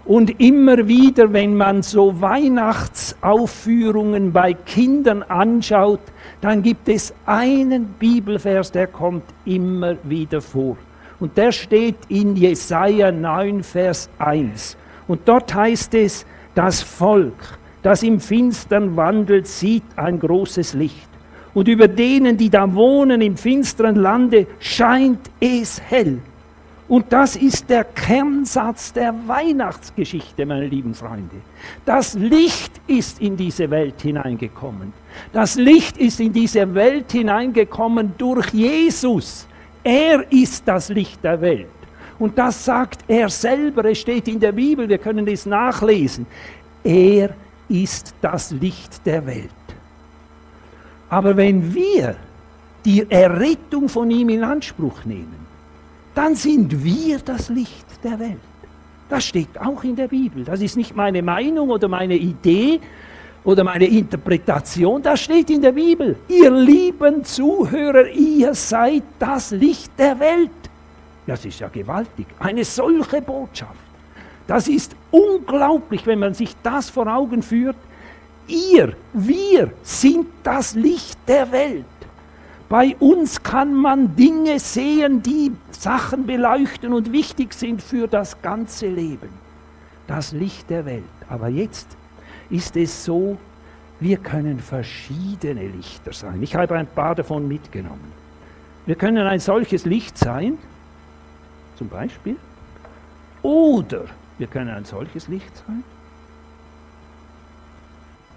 Und 0.04 0.40
immer 0.40 0.86
wieder, 0.86 1.32
wenn 1.32 1.56
man 1.56 1.82
so 1.82 2.20
Weihnachtsaufführungen 2.20 4.32
bei 4.32 4.52
Kindern 4.52 5.24
anschaut, 5.24 6.02
dann 6.40 6.62
gibt 6.62 6.88
es 6.88 7.12
einen 7.26 7.86
Bibelvers, 7.98 8.70
der 8.70 8.86
kommt 8.86 9.24
immer 9.44 9.96
wieder 10.04 10.40
vor. 10.40 10.76
Und 11.18 11.36
der 11.36 11.52
steht 11.52 11.96
in 12.08 12.36
Jesaja 12.36 13.10
9, 13.10 13.62
Vers 13.62 14.10
1. 14.18 14.76
Und 15.08 15.20
dort 15.26 15.54
heißt 15.54 15.94
es, 15.94 16.26
das 16.54 16.82
Volk, 16.82 17.58
das 17.82 18.02
im 18.02 18.20
Finstern 18.20 18.96
wandelt, 18.96 19.46
sieht 19.46 19.84
ein 19.96 20.18
großes 20.18 20.74
Licht 20.74 21.08
und 21.56 21.68
über 21.68 21.88
denen, 21.88 22.36
die 22.36 22.50
da 22.50 22.74
wohnen 22.74 23.22
im 23.22 23.34
finsteren 23.38 23.96
Lande, 23.96 24.46
scheint 24.60 25.30
es 25.40 25.80
hell. 25.80 26.18
Und 26.86 27.10
das 27.14 27.34
ist 27.34 27.70
der 27.70 27.84
Kernsatz 27.84 28.92
der 28.92 29.14
Weihnachtsgeschichte, 29.26 30.44
meine 30.44 30.66
lieben 30.66 30.92
Freunde. 30.92 31.36
Das 31.86 32.12
Licht 32.12 32.72
ist 32.86 33.22
in 33.22 33.38
diese 33.38 33.70
Welt 33.70 34.02
hineingekommen. 34.02 34.92
Das 35.32 35.54
Licht 35.54 35.96
ist 35.96 36.20
in 36.20 36.34
diese 36.34 36.74
Welt 36.74 37.10
hineingekommen 37.10 38.12
durch 38.18 38.50
Jesus. 38.50 39.48
Er 39.86 40.32
ist 40.32 40.66
das 40.66 40.88
Licht 40.88 41.22
der 41.22 41.40
Welt. 41.40 41.68
Und 42.18 42.36
das 42.36 42.64
sagt 42.64 43.04
er 43.06 43.28
selber, 43.28 43.84
es 43.84 43.98
steht 43.98 44.26
in 44.26 44.40
der 44.40 44.50
Bibel, 44.50 44.88
wir 44.88 44.98
können 44.98 45.28
es 45.28 45.46
nachlesen. 45.46 46.26
Er 46.82 47.36
ist 47.68 48.12
das 48.20 48.50
Licht 48.50 49.06
der 49.06 49.24
Welt. 49.24 49.50
Aber 51.08 51.36
wenn 51.36 51.72
wir 51.72 52.16
die 52.84 53.08
Errettung 53.08 53.88
von 53.88 54.10
ihm 54.10 54.28
in 54.28 54.42
Anspruch 54.42 55.04
nehmen, 55.04 55.46
dann 56.16 56.34
sind 56.34 56.82
wir 56.82 57.20
das 57.20 57.48
Licht 57.48 57.86
der 58.02 58.18
Welt. 58.18 58.40
Das 59.08 59.24
steht 59.24 59.56
auch 59.56 59.84
in 59.84 59.94
der 59.94 60.08
Bibel. 60.08 60.42
Das 60.42 60.62
ist 60.62 60.76
nicht 60.76 60.96
meine 60.96 61.22
Meinung 61.22 61.70
oder 61.70 61.86
meine 61.86 62.16
Idee 62.16 62.80
oder 63.46 63.62
meine 63.62 63.86
Interpretation. 63.86 65.00
Das 65.00 65.20
steht 65.20 65.48
in 65.50 65.62
der 65.62 65.72
Bibel. 65.72 66.16
Ihr 66.28 66.50
lieben 66.50 67.24
Zuhörer, 67.24 68.08
ihr 68.08 68.52
seid 68.54 69.04
das 69.18 69.52
Licht 69.52 69.92
der 69.96 70.18
Welt. 70.18 70.50
Das 71.26 71.44
ist 71.44 71.60
ja 71.60 71.68
gewaltig. 71.68 72.26
Eine 72.40 72.64
solche 72.64 73.22
Botschaft. 73.22 73.86
Das 74.48 74.68
ist 74.68 74.94
unglaublich, 75.12 76.06
wenn 76.06 76.18
man 76.18 76.34
sich 76.34 76.54
das 76.62 76.90
vor 76.90 77.06
Augen 77.06 77.42
führt. 77.42 77.76
Ihr, 78.48 78.94
wir 79.12 79.72
sind 79.82 80.26
das 80.42 80.74
Licht 80.74 81.18
der 81.26 81.50
Welt. 81.50 81.84
Bei 82.68 82.96
uns 82.98 83.42
kann 83.44 83.74
man 83.74 84.16
Dinge 84.16 84.58
sehen, 84.58 85.22
die 85.22 85.52
Sachen 85.70 86.26
beleuchten 86.26 86.92
und 86.92 87.12
wichtig 87.12 87.54
sind 87.54 87.80
für 87.80 88.08
das 88.08 88.42
ganze 88.42 88.88
Leben. 88.88 89.28
Das 90.08 90.32
Licht 90.32 90.68
der 90.68 90.84
Welt. 90.84 91.04
Aber 91.28 91.48
jetzt 91.48 91.96
ist 92.50 92.76
es 92.76 93.04
so, 93.04 93.38
wir 94.00 94.18
können 94.18 94.60
verschiedene 94.60 95.68
Lichter 95.68 96.12
sein. 96.12 96.42
Ich 96.42 96.54
habe 96.54 96.76
ein 96.76 96.86
paar 96.86 97.14
davon 97.14 97.48
mitgenommen. 97.48 98.12
Wir 98.84 98.94
können 98.94 99.26
ein 99.26 99.40
solches 99.40 99.84
Licht 99.84 100.16
sein, 100.18 100.58
zum 101.76 101.88
Beispiel, 101.88 102.36
oder 103.42 104.04
wir 104.38 104.46
können 104.46 104.70
ein 104.70 104.84
solches 104.84 105.28
Licht 105.28 105.56
sein. 105.66 105.82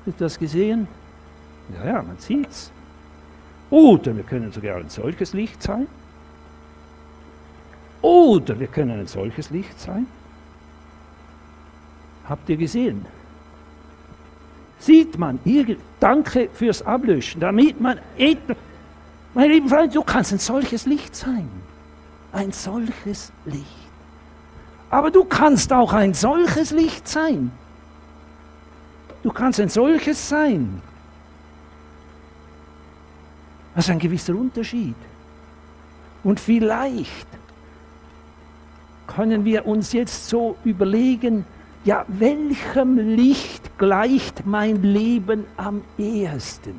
Habt 0.06 0.08
ihr 0.08 0.26
das 0.26 0.40
gesehen? 0.40 0.88
Ja, 1.74 1.86
ja, 1.86 2.02
man 2.02 2.18
sieht's. 2.18 2.72
Oder 3.70 4.16
wir 4.16 4.24
können 4.24 4.52
sogar 4.52 4.78
ein 4.78 4.90
solches 4.90 5.34
Licht 5.34 5.62
sein. 5.62 5.88
Oder 8.02 8.60
wir 8.60 8.68
können 8.68 9.00
ein 9.00 9.08
solches 9.08 9.50
Licht 9.50 9.80
sein. 9.80 10.08
Habt 12.28 12.50
ihr 12.50 12.58
gesehen? 12.58 13.06
Sieht 14.80 15.18
man, 15.18 15.40
danke 16.00 16.50
fürs 16.54 16.82
Ablöschen, 16.82 17.42
damit 17.42 17.80
man. 17.80 18.00
Meine 19.34 19.54
lieben 19.54 19.70
Freunde, 19.70 19.94
du 19.94 20.04
kannst 20.04 20.32
ein 20.32 20.40
solches 20.40 20.86
Licht 20.86 21.16
sein. 21.16 21.50
Ein 22.32 22.52
solches 22.52 23.32
Licht. 23.46 23.66
Aber 24.90 25.12
du 25.12 25.24
kannst 25.24 25.72
auch 25.72 25.94
ein 25.94 26.14
solches 26.14 26.72
Licht 26.72 27.08
sein. 27.08 27.52
Du 29.22 29.32
kannst 29.32 29.60
ein 29.60 29.70
solches 29.70 30.30
sein. 30.30 30.82
Das 33.76 33.86
ist 33.86 33.92
ein 33.92 34.00
gewisser 34.00 34.34
Unterschied. 34.34 34.96
Und 36.24 36.40
vielleicht 36.40 37.28
können 39.08 39.46
wir 39.46 39.66
uns 39.66 39.94
jetzt 39.94 40.28
so 40.28 40.58
überlegen, 40.64 41.46
ja, 41.86 42.06
welchem 42.08 42.98
Licht 42.98 43.78
gleicht 43.78 44.46
mein 44.46 44.82
Leben 44.84 45.46
am 45.58 45.82
ehesten? 45.98 46.76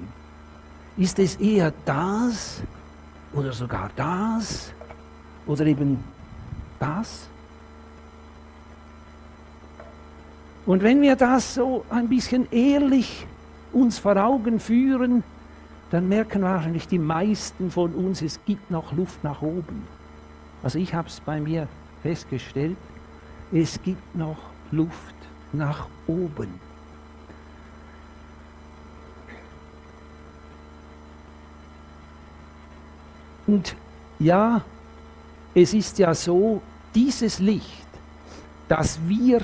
Ist 0.97 1.19
es 1.19 1.37
eher 1.37 1.73
das 1.85 2.62
oder 3.33 3.52
sogar 3.52 3.90
das 3.97 4.73
oder 5.47 5.64
eben 5.64 6.02
das? 6.78 7.28
Und 10.66 10.83
wenn 10.83 11.00
wir 11.00 11.16
das 11.16 11.54
so 11.54 11.85
ein 11.88 12.09
bisschen 12.09 12.47
ehrlich 12.52 13.26
uns 13.73 13.99
vor 13.99 14.16
Augen 14.16 14.61
führen, 14.61 15.25
dann 15.90 16.09
merken 16.09 16.42
wahrscheinlich 16.42 16.87
die 16.87 16.99
meisten 16.99 17.71
von 17.71 17.95
uns, 17.95 18.23
es 18.23 18.38
gibt 18.45 18.71
noch 18.71 18.92
Luft 18.92 19.25
nach 19.25 19.42
oben. 19.42 19.87
Also 20.62 20.78
ich 20.78 20.95
habe 20.95 21.09
es 21.09 21.21
bei 21.21 21.40
mir 21.40 21.66
festgestellt, 22.02 22.76
es 23.50 23.80
gibt 23.83 24.14
noch 24.14 24.50
Luft 24.71 25.15
nach 25.53 25.87
oben. 26.07 26.61
Und 33.47 33.75
ja, 34.21 34.62
es 35.55 35.75
ist 35.75 35.99
ja 35.99 36.15
so, 36.15 36.62
dieses 36.95 37.41
Licht, 37.41 37.87
das 38.69 38.99
wir 39.07 39.41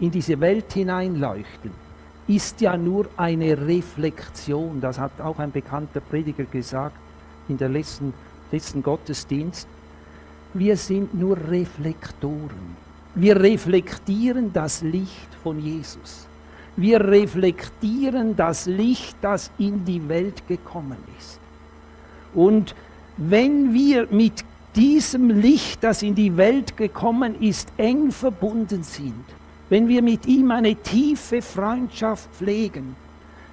in 0.00 0.10
diese 0.10 0.40
Welt 0.40 0.72
hineinleuchten, 0.72 1.70
ist 2.26 2.60
ja 2.62 2.76
nur 2.76 3.06
eine 3.16 3.66
Reflexion. 3.66 4.80
Das 4.80 4.98
hat 4.98 5.20
auch 5.20 5.38
ein 5.38 5.52
bekannter 5.52 6.00
Prediger 6.00 6.44
gesagt 6.44 6.96
in 7.48 7.58
der 7.58 7.68
letzten, 7.68 8.14
letzten 8.50 8.82
Gottesdienst. 8.82 9.68
Wir 10.54 10.76
sind 10.76 11.12
nur 11.12 11.36
Reflektoren. 11.36 12.83
Wir 13.14 13.40
reflektieren 13.40 14.52
das 14.52 14.82
Licht 14.82 15.28
von 15.42 15.58
Jesus. 15.60 16.26
Wir 16.76 17.00
reflektieren 17.00 18.34
das 18.34 18.66
Licht, 18.66 19.16
das 19.22 19.50
in 19.58 19.84
die 19.84 20.08
Welt 20.08 20.46
gekommen 20.48 20.98
ist. 21.18 21.38
Und 22.34 22.74
wenn 23.16 23.72
wir 23.72 24.08
mit 24.10 24.44
diesem 24.74 25.30
Licht, 25.30 25.84
das 25.84 26.02
in 26.02 26.16
die 26.16 26.36
Welt 26.36 26.76
gekommen 26.76 27.40
ist, 27.40 27.68
eng 27.76 28.10
verbunden 28.10 28.82
sind, 28.82 29.24
wenn 29.70 29.86
wir 29.86 30.02
mit 30.02 30.26
ihm 30.26 30.50
eine 30.50 30.74
tiefe 30.74 31.40
Freundschaft 31.42 32.28
pflegen, 32.34 32.96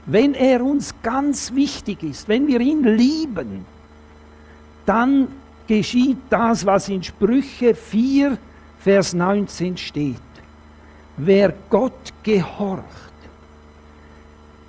wenn 0.07 0.33
er 0.33 0.65
uns 0.65 0.95
ganz 1.03 1.53
wichtig 1.53 2.01
ist, 2.01 2.27
wenn 2.27 2.47
wir 2.47 2.59
ihn 2.59 2.83
lieben, 2.83 3.65
dann 4.87 5.27
geschieht 5.67 6.17
das, 6.31 6.65
was 6.65 6.89
in 6.89 7.03
Sprüche 7.03 7.75
4, 7.75 8.37
Vers 8.83 9.13
19 9.13 9.77
steht. 9.77 10.17
Wer 11.17 11.53
Gott 11.69 12.13
gehorcht, 12.23 12.83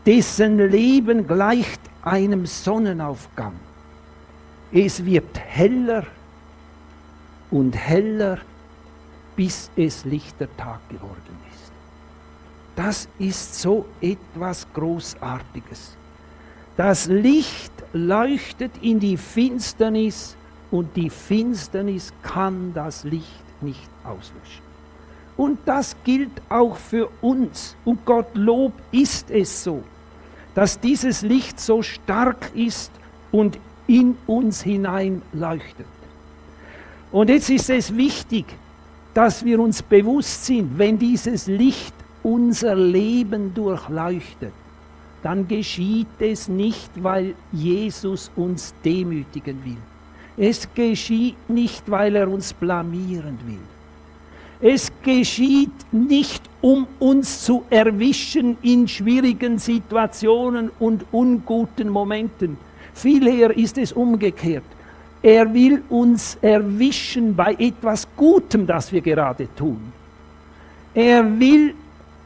dessen 0.05 0.59
Leben 0.59 1.27
gleicht 1.27 1.81
einem 2.03 2.45
Sonnenaufgang. 2.45 3.55
Es 4.71 5.03
wird 5.03 5.39
heller 5.39 6.05
und 7.51 7.75
heller, 7.75 8.39
bis 9.35 9.71
es 9.77 10.05
lichter 10.05 10.49
Tag 10.59 10.87
geworden 10.91 11.37
ist. 11.51 11.73
Das 12.77 13.09
ist 13.19 13.61
so 13.61 13.87
etwas 14.03 14.67
Großartiges. 14.75 15.97
Das 16.77 17.07
Licht 17.07 17.73
leuchtet 17.95 18.73
in 18.83 19.01
die 19.01 19.17
Finsternis 19.17 20.37
und 20.71 20.95
die 20.97 21.09
Finsternis 21.09 22.13
kann 22.23 22.75
das 22.75 23.05
Licht 23.05 23.42
nicht 23.63 23.89
auslöschen. 24.05 24.63
Und 25.37 25.59
das 25.65 25.97
gilt 26.05 26.43
auch 26.49 26.77
für 26.77 27.09
uns. 27.21 27.77
Und 27.85 28.05
Gottlob 28.05 28.73
ist 28.91 29.31
es 29.31 29.65
so, 29.65 29.83
dass 30.55 30.79
dieses 30.79 31.23
Licht 31.23 31.59
so 31.59 31.83
stark 31.83 32.51
ist 32.55 32.93
und 33.31 33.59
in 33.87 34.17
uns 34.27 34.63
hinein 34.63 35.23
leuchtet. 35.33 35.87
Und 37.11 37.29
jetzt 37.29 37.51
ist 37.51 37.71
es 37.71 37.97
wichtig, 37.97 38.47
dass 39.15 39.45
wir 39.45 39.61
uns 39.61 39.83
bewusst 39.83 40.47
sind, 40.47 40.79
wenn 40.79 40.99
dieses 40.99 41.47
Licht 41.47 41.95
unser 42.23 42.75
Leben 42.75 43.53
durchleuchtet, 43.53 44.53
dann 45.23 45.47
geschieht 45.47 46.09
es 46.19 46.49
nicht, 46.49 46.91
weil 47.03 47.35
Jesus 47.53 48.31
uns 48.37 48.75
demütigen 48.85 49.65
will. 49.65 49.92
Es 50.37 50.69
geschieht 50.75 51.49
nicht, 51.49 51.91
weil 51.91 52.17
er 52.17 52.29
uns 52.29 52.53
blamieren 52.53 53.39
will. 53.47 53.59
Es 54.61 54.93
geschieht 55.03 55.73
nicht, 55.91 56.43
um 56.61 56.87
uns 57.01 57.43
zu 57.45 57.65
erwischen 57.69 58.57
in 58.63 58.87
schwierigen 58.87 59.59
Situationen 59.59 60.71
und 60.79 61.05
unguten 61.11 61.89
Momenten. 61.89 62.57
Vielmehr 62.95 63.57
ist 63.57 63.77
es 63.77 63.93
umgekehrt. 63.93 64.65
Er 65.21 65.53
will 65.53 65.83
uns 65.89 66.37
erwischen 66.41 67.35
bei 67.35 67.55
etwas 67.59 68.07
Gutem, 68.17 68.67
das 68.67 68.93
wir 68.93 69.01
gerade 69.01 69.49
tun. 69.57 69.93
Er 70.95 71.41
will 71.41 71.75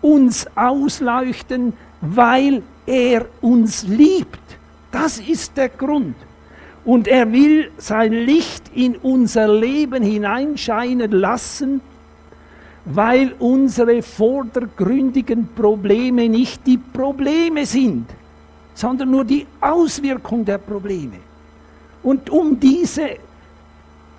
uns 0.03 0.47
ausleuchten, 0.55 1.73
weil 2.01 2.63
er 2.87 3.27
uns 3.41 3.87
liebt. 3.87 4.41
Das 4.91 5.19
ist 5.19 5.57
der 5.57 5.71
Grund. 5.71 6.17
Und 6.87 7.09
er 7.09 7.33
will 7.33 7.73
sein 7.79 8.13
Licht 8.13 8.71
in 8.73 8.95
unser 8.95 9.49
Leben 9.49 10.05
hineinscheinen 10.05 11.11
lassen, 11.11 11.81
weil 12.85 13.35
unsere 13.41 14.03
vordergründigen 14.03 15.49
Probleme 15.57 16.29
nicht 16.29 16.65
die 16.65 16.79
Probleme 16.79 17.67
sind, 17.67 18.07
sondern 18.73 19.11
nur 19.11 19.25
die 19.25 19.45
Auswirkung 19.61 20.45
der 20.45 20.59
Probleme. 20.59 21.17
Und 22.05 22.31
um 22.31 22.61
diese 22.61 23.17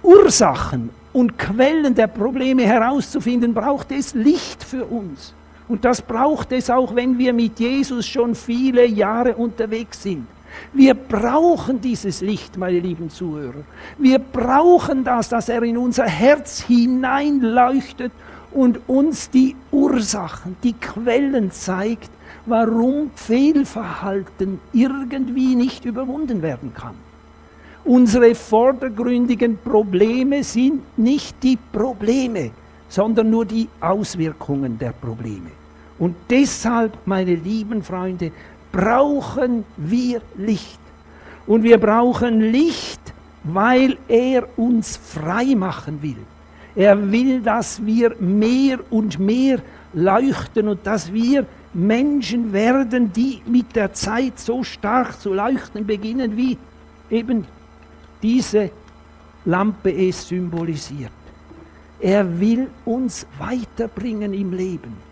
Ursachen 0.03 0.89
und 1.13 1.37
Quellen 1.37 1.95
der 1.95 2.07
Probleme 2.07 2.63
herauszufinden, 2.63 3.53
braucht 3.53 3.93
es 3.93 4.13
Licht 4.13 4.61
für 4.61 4.83
uns. 4.83 5.33
Und 5.69 5.85
das 5.85 6.01
braucht 6.01 6.51
es 6.51 6.69
auch, 6.69 6.93
wenn 6.93 7.17
wir 7.17 7.31
mit 7.31 7.61
Jesus 7.61 8.05
schon 8.05 8.35
viele 8.35 8.85
Jahre 8.85 9.35
unterwegs 9.35 10.03
sind. 10.03 10.27
Wir 10.73 10.93
brauchen 10.93 11.81
dieses 11.81 12.21
Licht, 12.21 12.57
meine 12.57 12.79
lieben 12.79 13.09
Zuhörer. 13.09 13.63
Wir 13.97 14.19
brauchen 14.19 15.03
das, 15.03 15.29
dass 15.29 15.49
er 15.49 15.63
in 15.63 15.77
unser 15.77 16.05
Herz 16.05 16.61
hineinleuchtet 16.61 18.11
und 18.51 18.79
uns 18.87 19.29
die 19.29 19.55
Ursachen, 19.71 20.55
die 20.63 20.73
Quellen 20.73 21.51
zeigt, 21.51 22.09
warum 22.45 23.11
Fehlverhalten 23.15 24.59
irgendwie 24.73 25.55
nicht 25.55 25.85
überwunden 25.85 26.41
werden 26.41 26.73
kann. 26.73 26.95
Unsere 27.83 28.35
vordergründigen 28.35 29.57
Probleme 29.63 30.43
sind 30.43 30.97
nicht 30.97 31.41
die 31.41 31.57
Probleme, 31.71 32.51
sondern 32.89 33.29
nur 33.29 33.45
die 33.45 33.69
Auswirkungen 33.79 34.77
der 34.77 34.91
Probleme. 34.91 35.51
Und 35.99 36.15
deshalb, 36.29 36.97
meine 37.05 37.35
lieben 37.35 37.81
Freunde, 37.81 38.31
brauchen 38.77 39.65
wir 39.75 40.21
Licht. 40.37 40.79
Und 41.47 41.63
wir 41.63 41.79
brauchen 41.79 42.41
Licht, 42.41 43.01
weil 43.43 43.97
er 44.07 44.47
uns 44.55 44.97
frei 44.97 45.55
machen 45.55 45.99
will. 46.03 46.23
Er 46.75 47.11
will, 47.11 47.41
dass 47.41 47.83
wir 47.83 48.15
mehr 48.19 48.77
und 48.91 49.17
mehr 49.17 49.59
leuchten 49.93 50.67
und 50.67 50.85
dass 50.85 51.11
wir 51.11 51.47
Menschen 51.73 52.53
werden, 52.53 53.11
die 53.11 53.41
mit 53.47 53.75
der 53.75 53.93
Zeit 53.93 54.39
so 54.39 54.63
stark 54.63 55.19
zu 55.19 55.33
leuchten 55.33 55.87
beginnen, 55.87 56.37
wie 56.37 56.55
eben 57.09 57.45
diese 58.21 58.69
Lampe 59.45 59.91
es 59.91 60.27
symbolisiert. 60.27 61.11
Er 61.99 62.39
will 62.39 62.67
uns 62.85 63.25
weiterbringen 63.39 64.35
im 64.35 64.53
Leben. 64.53 65.06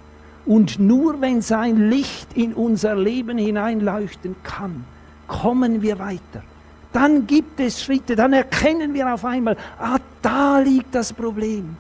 Und 0.45 0.79
nur 0.79 1.21
wenn 1.21 1.41
sein 1.41 1.89
Licht 1.89 2.36
in 2.36 2.53
unser 2.53 2.95
Leben 2.95 3.38
hineinleuchten 3.38 4.36
kann, 4.43 4.86
kommen 5.27 5.81
wir 5.81 5.97
weiter. 5.97 6.43
Dann 6.93 7.27
gibt 7.27 7.60
es 7.60 7.84
Schritte, 7.84 8.15
dann 8.15 8.34
erkennen 8.34 8.93
wir 8.93 9.13
auf 9.13 9.25
einmal, 9.25 9.58
ah, 9.79 9.97
da 10.21 10.60
liegt 10.60 10.95
das 10.95 11.12
Problem. 11.12 11.75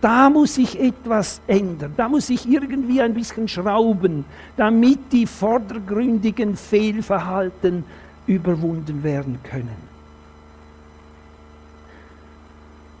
Da 0.00 0.28
muss 0.28 0.54
sich 0.56 0.78
etwas 0.78 1.40
ändern, 1.46 1.94
da 1.96 2.08
muss 2.08 2.26
sich 2.26 2.48
irgendwie 2.48 3.00
ein 3.00 3.14
bisschen 3.14 3.48
schrauben, 3.48 4.24
damit 4.56 5.12
die 5.12 5.26
vordergründigen 5.26 6.56
Fehlverhalten 6.56 7.84
überwunden 8.26 9.02
werden 9.02 9.38
können. 9.42 9.86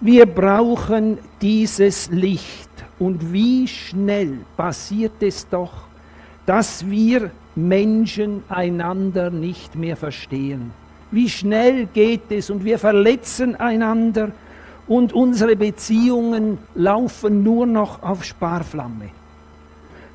Wir 0.00 0.26
brauchen 0.26 1.18
dieses 1.40 2.10
Licht. 2.10 2.70
Und 2.98 3.32
wie 3.32 3.68
schnell 3.68 4.38
passiert 4.56 5.20
es 5.20 5.48
doch, 5.48 5.72
dass 6.46 6.88
wir 6.88 7.30
Menschen 7.54 8.44
einander 8.48 9.30
nicht 9.30 9.74
mehr 9.74 9.96
verstehen. 9.96 10.70
Wie 11.10 11.28
schnell 11.28 11.86
geht 11.86 12.30
es 12.30 12.50
und 12.50 12.64
wir 12.64 12.78
verletzen 12.78 13.56
einander 13.56 14.32
und 14.88 15.12
unsere 15.12 15.56
Beziehungen 15.56 16.58
laufen 16.74 17.42
nur 17.42 17.66
noch 17.66 18.02
auf 18.02 18.24
Sparflamme. 18.24 19.10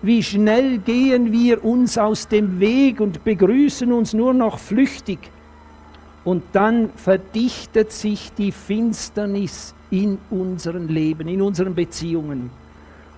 Wie 0.02 0.24
schnell 0.24 0.80
gehen 0.80 1.32
wir 1.32 1.64
uns 1.64 1.98
aus 1.98 2.28
dem 2.28 2.60
Weg 2.60 3.00
und 3.02 3.24
begrüßen 3.24 3.92
uns 3.92 4.14
nur 4.14 4.34
noch 4.34 4.58
flüchtig 4.58 5.20
und 6.24 6.44
dann 6.54 6.90
verdichtet 6.96 7.92
sich 7.92 8.32
die 8.34 8.52
Finsternis 8.52 9.76
in 9.92 10.18
unserem 10.30 10.88
Leben, 10.88 11.28
in 11.28 11.42
unseren 11.42 11.76
Beziehungen. 11.76 12.50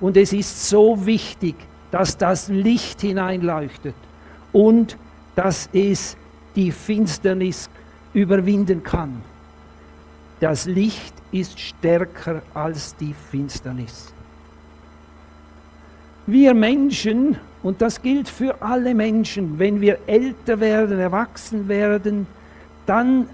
Und 0.03 0.17
es 0.17 0.33
ist 0.33 0.67
so 0.67 1.05
wichtig, 1.05 1.55
dass 1.89 2.17
das 2.17 2.49
Licht 2.49 2.99
hineinleuchtet 2.99 3.95
und 4.51 4.97
dass 5.33 5.69
es 5.71 6.17
die 6.57 6.73
Finsternis 6.73 7.69
überwinden 8.13 8.83
kann. 8.83 9.21
Das 10.41 10.65
Licht 10.65 11.13
ist 11.31 11.57
stärker 11.57 12.41
als 12.53 12.97
die 12.97 13.15
Finsternis. 13.31 14.11
Wir 16.27 16.53
Menschen, 16.53 17.37
und 17.63 17.81
das 17.81 18.01
gilt 18.01 18.27
für 18.27 18.61
alle 18.61 18.93
Menschen, 18.93 19.57
wenn 19.57 19.79
wir 19.79 19.99
älter 20.05 20.59
werden, 20.59 20.99
erwachsen 20.99 21.69
werden, 21.69 22.27
dann 22.85 23.29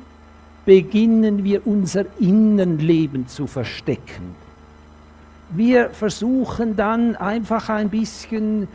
beginnen 0.68 1.44
wir 1.44 1.66
unser 1.66 2.06
Innenleben 2.20 3.28
zu 3.28 3.48
verstecken. 3.48 4.36
Wir 5.52 5.90
versuchen 5.90 6.76
dann 6.76 7.16
einfach 7.16 7.70
ein 7.70 7.90
bisschen 7.90 8.68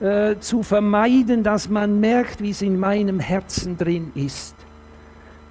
äh, 0.00 0.36
zu 0.38 0.62
vermeiden, 0.62 1.42
dass 1.42 1.68
man 1.68 2.00
merkt, 2.00 2.40
wie 2.40 2.50
es 2.50 2.62
in 2.62 2.78
meinem 2.78 3.20
Herzen 3.20 3.76
drin 3.76 4.12
ist. 4.14 4.54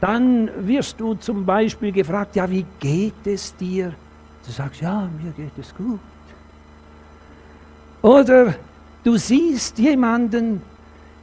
Dann 0.02 0.50
wirst 0.66 1.00
du 1.00 1.16
zum 1.16 1.46
Beispiel 1.46 1.92
gefragt, 1.92 2.36
ja, 2.36 2.50
wie 2.50 2.66
geht 2.80 3.26
es 3.26 3.56
dir? 3.56 3.94
Du 4.46 4.52
sagst, 4.52 4.82
ja, 4.82 5.10
mir 5.22 5.32
geht 5.34 5.58
es 5.60 5.76
gut. 5.76 6.00
Oder 8.02 8.56
du 9.04 9.18
siehst 9.18 9.78
jemanden, 9.78 10.62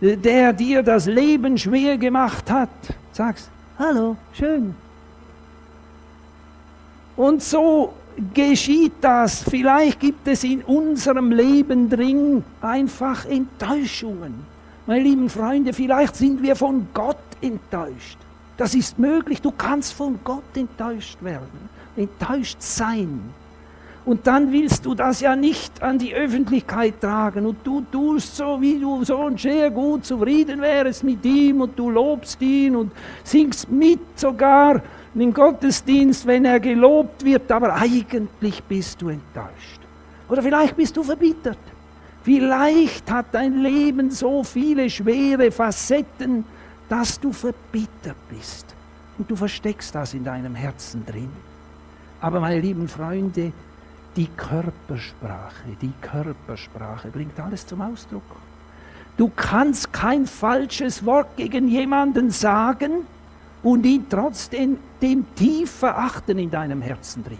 der 0.00 0.52
dir 0.52 0.82
das 0.82 1.06
Leben 1.06 1.56
schwer 1.56 1.96
gemacht 1.96 2.50
hat, 2.50 2.68
sagst, 3.12 3.50
hallo, 3.78 4.16
schön. 4.34 4.74
Und 7.16 7.42
so 7.42 7.94
geschieht 8.34 8.94
das. 9.00 9.42
Vielleicht 9.42 10.00
gibt 10.00 10.26
es 10.28 10.44
in 10.44 10.62
unserem 10.62 11.30
Leben 11.30 11.88
drin 11.88 12.44
einfach 12.60 13.24
Enttäuschungen. 13.26 14.34
Meine 14.86 15.02
lieben 15.02 15.28
Freunde, 15.28 15.72
vielleicht 15.72 16.16
sind 16.16 16.42
wir 16.42 16.56
von 16.56 16.86
Gott 16.94 17.16
enttäuscht. 17.40 18.18
Das 18.56 18.74
ist 18.74 18.98
möglich. 18.98 19.42
Du 19.42 19.50
kannst 19.50 19.92
von 19.92 20.18
Gott 20.24 20.56
enttäuscht 20.56 21.22
werden, 21.22 21.68
enttäuscht 21.96 22.60
sein. 22.60 23.20
Und 24.06 24.24
dann 24.28 24.52
willst 24.52 24.86
du 24.86 24.94
das 24.94 25.20
ja 25.20 25.34
nicht 25.34 25.82
an 25.82 25.98
die 25.98 26.14
Öffentlichkeit 26.14 27.00
tragen 27.00 27.44
und 27.44 27.56
du 27.64 27.84
tust 27.90 28.36
so, 28.36 28.60
wie 28.60 28.78
du 28.78 29.02
so 29.02 29.28
sehr 29.36 29.68
gut 29.72 30.04
zufrieden 30.04 30.60
wärst 30.60 31.02
mit 31.02 31.24
ihm 31.24 31.60
und 31.60 31.76
du 31.76 31.90
lobst 31.90 32.40
ihn 32.40 32.76
und 32.76 32.92
singst 33.24 33.68
mit 33.68 33.98
sogar 34.14 34.80
im 35.20 35.32
Gottesdienst, 35.32 36.26
wenn 36.26 36.44
er 36.44 36.60
gelobt 36.60 37.24
wird, 37.24 37.50
aber 37.50 37.74
eigentlich 37.74 38.62
bist 38.64 39.00
du 39.00 39.08
enttäuscht. 39.08 39.80
Oder 40.28 40.42
vielleicht 40.42 40.76
bist 40.76 40.96
du 40.96 41.02
verbittert. 41.02 41.58
Vielleicht 42.22 43.10
hat 43.10 43.26
dein 43.32 43.62
Leben 43.62 44.10
so 44.10 44.42
viele 44.42 44.90
schwere 44.90 45.50
Facetten, 45.50 46.44
dass 46.88 47.18
du 47.18 47.32
verbittert 47.32 48.16
bist. 48.28 48.74
Und 49.16 49.30
du 49.30 49.36
versteckst 49.36 49.94
das 49.94 50.12
in 50.12 50.24
deinem 50.24 50.54
Herzen 50.54 51.06
drin. 51.06 51.30
Aber 52.20 52.40
meine 52.40 52.60
lieben 52.60 52.88
Freunde, 52.88 53.52
die 54.16 54.28
Körpersprache, 54.36 55.76
die 55.80 55.92
Körpersprache 56.00 57.08
bringt 57.08 57.38
alles 57.38 57.66
zum 57.66 57.80
Ausdruck. 57.80 58.22
Du 59.16 59.30
kannst 59.34 59.92
kein 59.92 60.26
falsches 60.26 61.06
Wort 61.06 61.36
gegen 61.36 61.68
jemanden 61.68 62.30
sagen 62.30 63.06
und 63.62 63.84
ihn 63.84 64.06
trotzdem 64.08 64.78
dem 65.02 65.24
tief 65.34 65.70
verachten 65.70 66.38
in 66.38 66.50
deinem 66.50 66.82
Herzen 66.82 67.24
drin. 67.24 67.38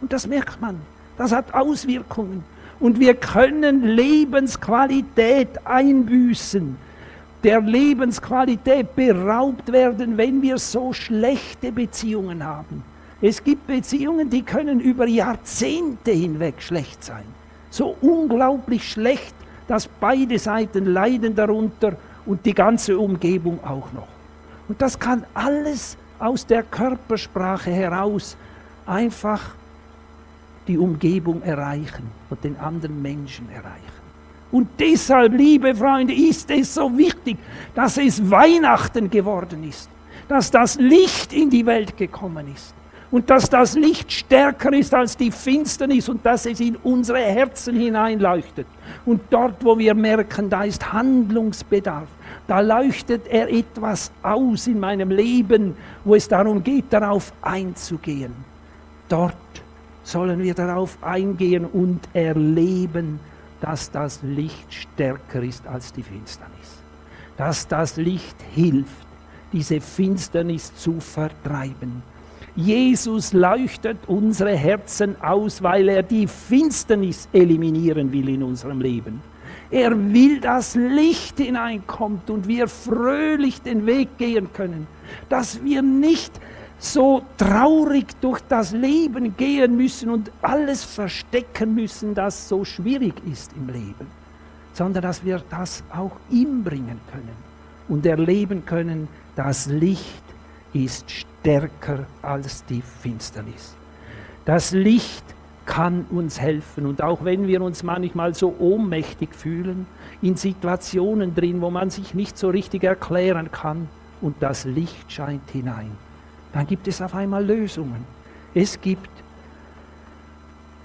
Und 0.00 0.12
das 0.12 0.26
merkt 0.26 0.60
man. 0.60 0.80
Das 1.16 1.32
hat 1.32 1.52
Auswirkungen. 1.52 2.44
Und 2.80 3.00
wir 3.00 3.14
können 3.14 3.82
Lebensqualität 3.82 5.48
einbüßen, 5.66 6.76
der 7.42 7.60
Lebensqualität 7.60 8.94
beraubt 8.94 9.72
werden, 9.72 10.16
wenn 10.16 10.42
wir 10.42 10.58
so 10.58 10.92
schlechte 10.92 11.72
Beziehungen 11.72 12.44
haben. 12.44 12.84
Es 13.20 13.42
gibt 13.42 13.66
Beziehungen, 13.66 14.30
die 14.30 14.42
können 14.42 14.78
über 14.78 15.06
Jahrzehnte 15.06 16.12
hinweg 16.12 16.62
schlecht 16.62 17.02
sein. 17.02 17.24
So 17.70 17.96
unglaublich 18.00 18.88
schlecht, 18.88 19.34
dass 19.66 19.88
beide 19.88 20.38
Seiten 20.38 20.86
leiden 20.86 21.34
darunter 21.34 21.96
und 22.26 22.46
die 22.46 22.54
ganze 22.54 22.96
Umgebung 22.96 23.58
auch 23.64 23.92
noch. 23.92 24.17
Und 24.68 24.80
das 24.82 24.98
kann 24.98 25.24
alles 25.34 25.96
aus 26.18 26.46
der 26.46 26.62
Körpersprache 26.62 27.70
heraus 27.70 28.36
einfach 28.86 29.54
die 30.66 30.78
Umgebung 30.78 31.42
erreichen 31.42 32.10
und 32.28 32.44
den 32.44 32.56
anderen 32.58 33.00
Menschen 33.00 33.48
erreichen. 33.50 33.98
Und 34.50 34.68
deshalb, 34.78 35.34
liebe 35.34 35.74
Freunde, 35.74 36.14
ist 36.14 36.50
es 36.50 36.74
so 36.74 36.96
wichtig, 36.96 37.36
dass 37.74 37.98
es 37.98 38.30
Weihnachten 38.30 39.10
geworden 39.10 39.64
ist, 39.68 39.90
dass 40.26 40.50
das 40.50 40.76
Licht 40.76 41.32
in 41.32 41.50
die 41.50 41.64
Welt 41.66 41.96
gekommen 41.96 42.52
ist 42.54 42.74
und 43.10 43.28
dass 43.30 43.48
das 43.48 43.74
Licht 43.74 44.10
stärker 44.12 44.72
ist 44.72 44.94
als 44.94 45.16
die 45.16 45.30
Finsternis 45.30 46.08
und 46.08 46.24
dass 46.24 46.46
es 46.46 46.60
in 46.60 46.76
unsere 46.76 47.20
Herzen 47.20 47.78
hineinleuchtet. 47.78 48.66
Und 49.06 49.20
dort, 49.30 49.64
wo 49.64 49.78
wir 49.78 49.94
merken, 49.94 50.48
da 50.50 50.64
ist 50.64 50.92
Handlungsbedarf, 50.92 52.08
da 52.48 52.60
leuchtet 52.60 53.28
er 53.28 53.48
etwas 53.48 54.10
aus 54.22 54.66
in 54.66 54.80
meinem 54.80 55.10
Leben, 55.10 55.76
wo 56.04 56.16
es 56.16 56.26
darum 56.26 56.64
geht, 56.64 56.86
darauf 56.90 57.32
einzugehen. 57.42 58.32
Dort 59.08 59.34
sollen 60.02 60.42
wir 60.42 60.54
darauf 60.54 60.98
eingehen 61.00 61.64
und 61.64 62.00
erleben, 62.12 63.20
dass 63.60 63.90
das 63.90 64.20
Licht 64.22 64.72
stärker 64.72 65.42
ist 65.42 65.66
als 65.66 65.92
die 65.92 66.02
Finsternis. 66.02 66.82
Dass 67.36 67.68
das 67.68 67.96
Licht 67.96 68.36
hilft, 68.54 69.06
diese 69.52 69.80
Finsternis 69.80 70.74
zu 70.74 70.98
vertreiben 70.98 72.02
Jesus 72.58 73.32
leuchtet 73.32 73.98
unsere 74.08 74.56
Herzen 74.56 75.14
aus, 75.22 75.62
weil 75.62 75.88
er 75.88 76.02
die 76.02 76.26
Finsternis 76.26 77.28
eliminieren 77.32 78.10
will 78.12 78.28
in 78.30 78.42
unserem 78.42 78.80
Leben. 78.80 79.22
Er 79.70 79.96
will, 80.12 80.40
dass 80.40 80.74
Licht 80.74 81.38
hineinkommt 81.38 82.30
und 82.30 82.48
wir 82.48 82.68
fröhlich 82.68 83.60
den 83.60 83.84
Weg 83.86 84.16
gehen 84.16 84.52
können, 84.52 84.86
dass 85.28 85.62
wir 85.62 85.82
nicht 85.82 86.32
so 86.78 87.22
traurig 87.36 88.06
durch 88.20 88.40
das 88.48 88.72
Leben 88.72 89.36
gehen 89.36 89.76
müssen 89.76 90.10
und 90.10 90.30
alles 90.42 90.84
verstecken 90.84 91.74
müssen, 91.74 92.14
das 92.14 92.48
so 92.48 92.64
schwierig 92.64 93.14
ist 93.30 93.52
im 93.56 93.66
Leben, 93.66 94.06
sondern 94.72 95.02
dass 95.02 95.24
wir 95.24 95.42
das 95.50 95.82
auch 95.92 96.16
ihm 96.30 96.62
bringen 96.62 97.00
können 97.10 97.36
und 97.88 98.06
erleben 98.06 98.64
können, 98.64 99.08
das 99.34 99.66
Licht 99.66 100.22
ist 100.72 101.10
stärker 101.10 102.06
als 102.22 102.64
die 102.66 102.82
Finsternis. 102.82 103.74
Das 104.44 104.72
Licht 104.72 105.24
kann 105.68 106.06
uns 106.10 106.40
helfen 106.40 106.84
und 106.86 107.00
auch 107.02 107.24
wenn 107.24 107.46
wir 107.46 107.62
uns 107.62 107.84
manchmal 107.84 108.34
so 108.34 108.56
ohnmächtig 108.58 109.32
fühlen, 109.32 109.86
in 110.20 110.34
Situationen 110.34 111.36
drin, 111.36 111.60
wo 111.60 111.70
man 111.70 111.90
sich 111.90 112.14
nicht 112.14 112.36
so 112.36 112.48
richtig 112.48 112.82
erklären 112.82 113.52
kann 113.52 113.88
und 114.20 114.34
das 114.40 114.64
Licht 114.64 115.12
scheint 115.12 115.48
hinein 115.52 115.92
dann 116.52 116.66
gibt 116.66 116.88
es 116.88 117.00
auf 117.00 117.14
einmal 117.14 117.44
Lösungen. 117.44 118.04
Es 118.54 118.80
gibt 118.80 119.10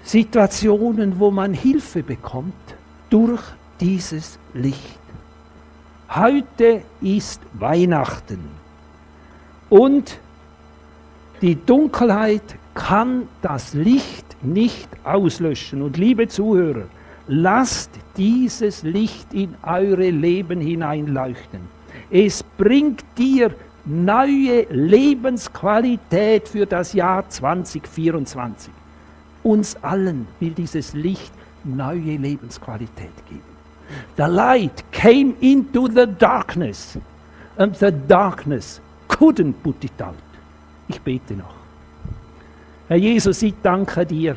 Situationen, 0.02 1.18
wo 1.18 1.30
man 1.30 1.54
Hilfe 1.54 2.02
bekommt 2.02 2.54
durch 3.10 3.42
dieses 3.80 4.38
Licht. 4.52 5.00
Heute 6.10 6.82
ist 7.00 7.40
Weihnachten 7.54 8.38
und 9.70 10.20
die 11.40 11.56
Dunkelheit 11.56 12.56
kann 12.74 13.28
das 13.42 13.74
Licht 13.74 14.23
nicht 14.44 14.88
auslöschen. 15.04 15.82
Und 15.82 15.96
liebe 15.96 16.28
Zuhörer, 16.28 16.84
lasst 17.26 17.90
dieses 18.16 18.82
Licht 18.82 19.32
in 19.32 19.54
eure 19.62 20.10
Leben 20.10 20.60
hineinleuchten. 20.60 21.60
Es 22.10 22.42
bringt 22.42 23.04
dir 23.16 23.54
neue 23.84 24.66
Lebensqualität 24.70 26.48
für 26.48 26.66
das 26.66 26.92
Jahr 26.92 27.28
2024. 27.28 28.72
Uns 29.42 29.76
allen 29.82 30.26
will 30.40 30.50
dieses 30.50 30.94
Licht 30.94 31.32
neue 31.64 32.16
Lebensqualität 32.16 33.12
geben. 33.28 33.54
The 34.16 34.24
light 34.24 34.84
came 34.92 35.34
into 35.40 35.86
the 35.88 36.06
darkness 36.06 36.98
and 37.58 37.76
the 37.76 37.92
darkness 38.08 38.80
couldn't 39.08 39.54
put 39.62 39.84
it 39.84 40.02
out. 40.02 40.14
Ich 40.88 41.00
bete 41.00 41.34
noch. 41.34 41.63
Herr 42.86 42.98
Jesus, 42.98 43.42
ich 43.42 43.54
danke 43.62 44.04
dir. 44.04 44.36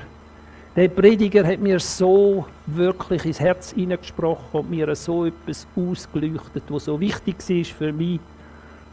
Der 0.73 0.87
Prediger 0.87 1.45
hat 1.45 1.59
mir 1.59 1.81
so 1.81 2.45
wirklich 2.65 3.25
ins 3.25 3.41
Herz 3.41 3.71
hineingesprochen 3.73 4.61
und 4.61 4.69
mir 4.69 4.95
so 4.95 5.25
etwas 5.25 5.67
ausgeleuchtet, 5.75 6.63
was 6.69 6.85
so 6.85 6.97
wichtig 6.97 7.37
ist 7.49 7.71
für 7.71 7.91
mich 7.91 8.21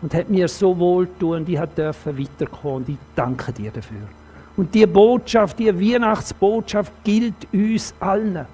und 0.02 0.12
hat 0.12 0.28
mir 0.28 0.48
so 0.48 0.76
wohltun, 0.76 1.44
ich 1.46 1.60
durfte 1.76 2.18
weiterkommen 2.18 2.76
und 2.78 2.88
ich 2.88 2.96
danke 3.14 3.52
dir 3.52 3.70
dafür. 3.70 4.08
Und 4.56 4.74
die 4.74 4.86
Botschaft, 4.86 5.56
die 5.60 5.72
Weihnachtsbotschaft 5.72 6.92
gilt 7.04 7.46
uns 7.52 7.94
allen. 8.00 8.46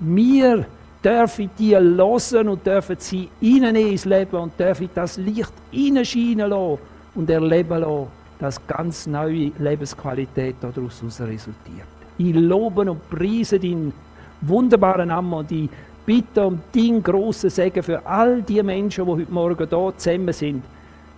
Wir 0.00 0.66
dürfen 1.04 1.48
die 1.60 1.76
hören 1.76 2.48
und 2.48 2.66
dürfen 2.66 2.96
sie 2.98 3.28
ihnen 3.40 3.76
ins 3.76 4.04
Leben 4.04 4.36
und 4.36 4.58
dürfen 4.58 4.90
das 4.96 5.16
Licht 5.16 5.52
hineinscheinen 5.70 6.50
lassen 6.50 6.78
und 7.14 7.30
erleben 7.30 7.78
lassen, 7.78 8.19
dass 8.40 8.66
ganz 8.66 9.06
neue 9.06 9.52
Lebensqualität 9.58 10.56
daraus 10.60 11.02
resultiert. 11.20 11.86
Ich 12.18 12.34
lobe 12.34 12.90
und 12.90 13.08
preise 13.10 13.60
deinen 13.60 13.92
wunderbaren 14.40 15.08
Namen 15.08 15.32
und 15.32 15.52
ich 15.52 15.68
bitte 16.06 16.46
um 16.46 16.60
deinen 16.74 17.02
grossen 17.02 17.50
Segen 17.50 17.82
für 17.82 18.04
all 18.06 18.42
die 18.42 18.62
Menschen, 18.62 19.04
die 19.04 19.10
heute 19.10 19.32
Morgen 19.32 19.68
hier 19.68 19.92
zusammen 19.96 20.32
sind 20.32 20.64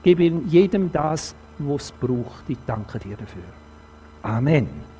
Gib 0.02 0.18
jedem 0.18 0.90
das, 0.90 1.34
was 1.58 1.84
es 1.84 1.92
braucht. 1.92 2.48
Ich 2.48 2.58
danke 2.66 2.98
dir 2.98 3.16
dafür. 3.16 3.42
Amen. 4.22 4.91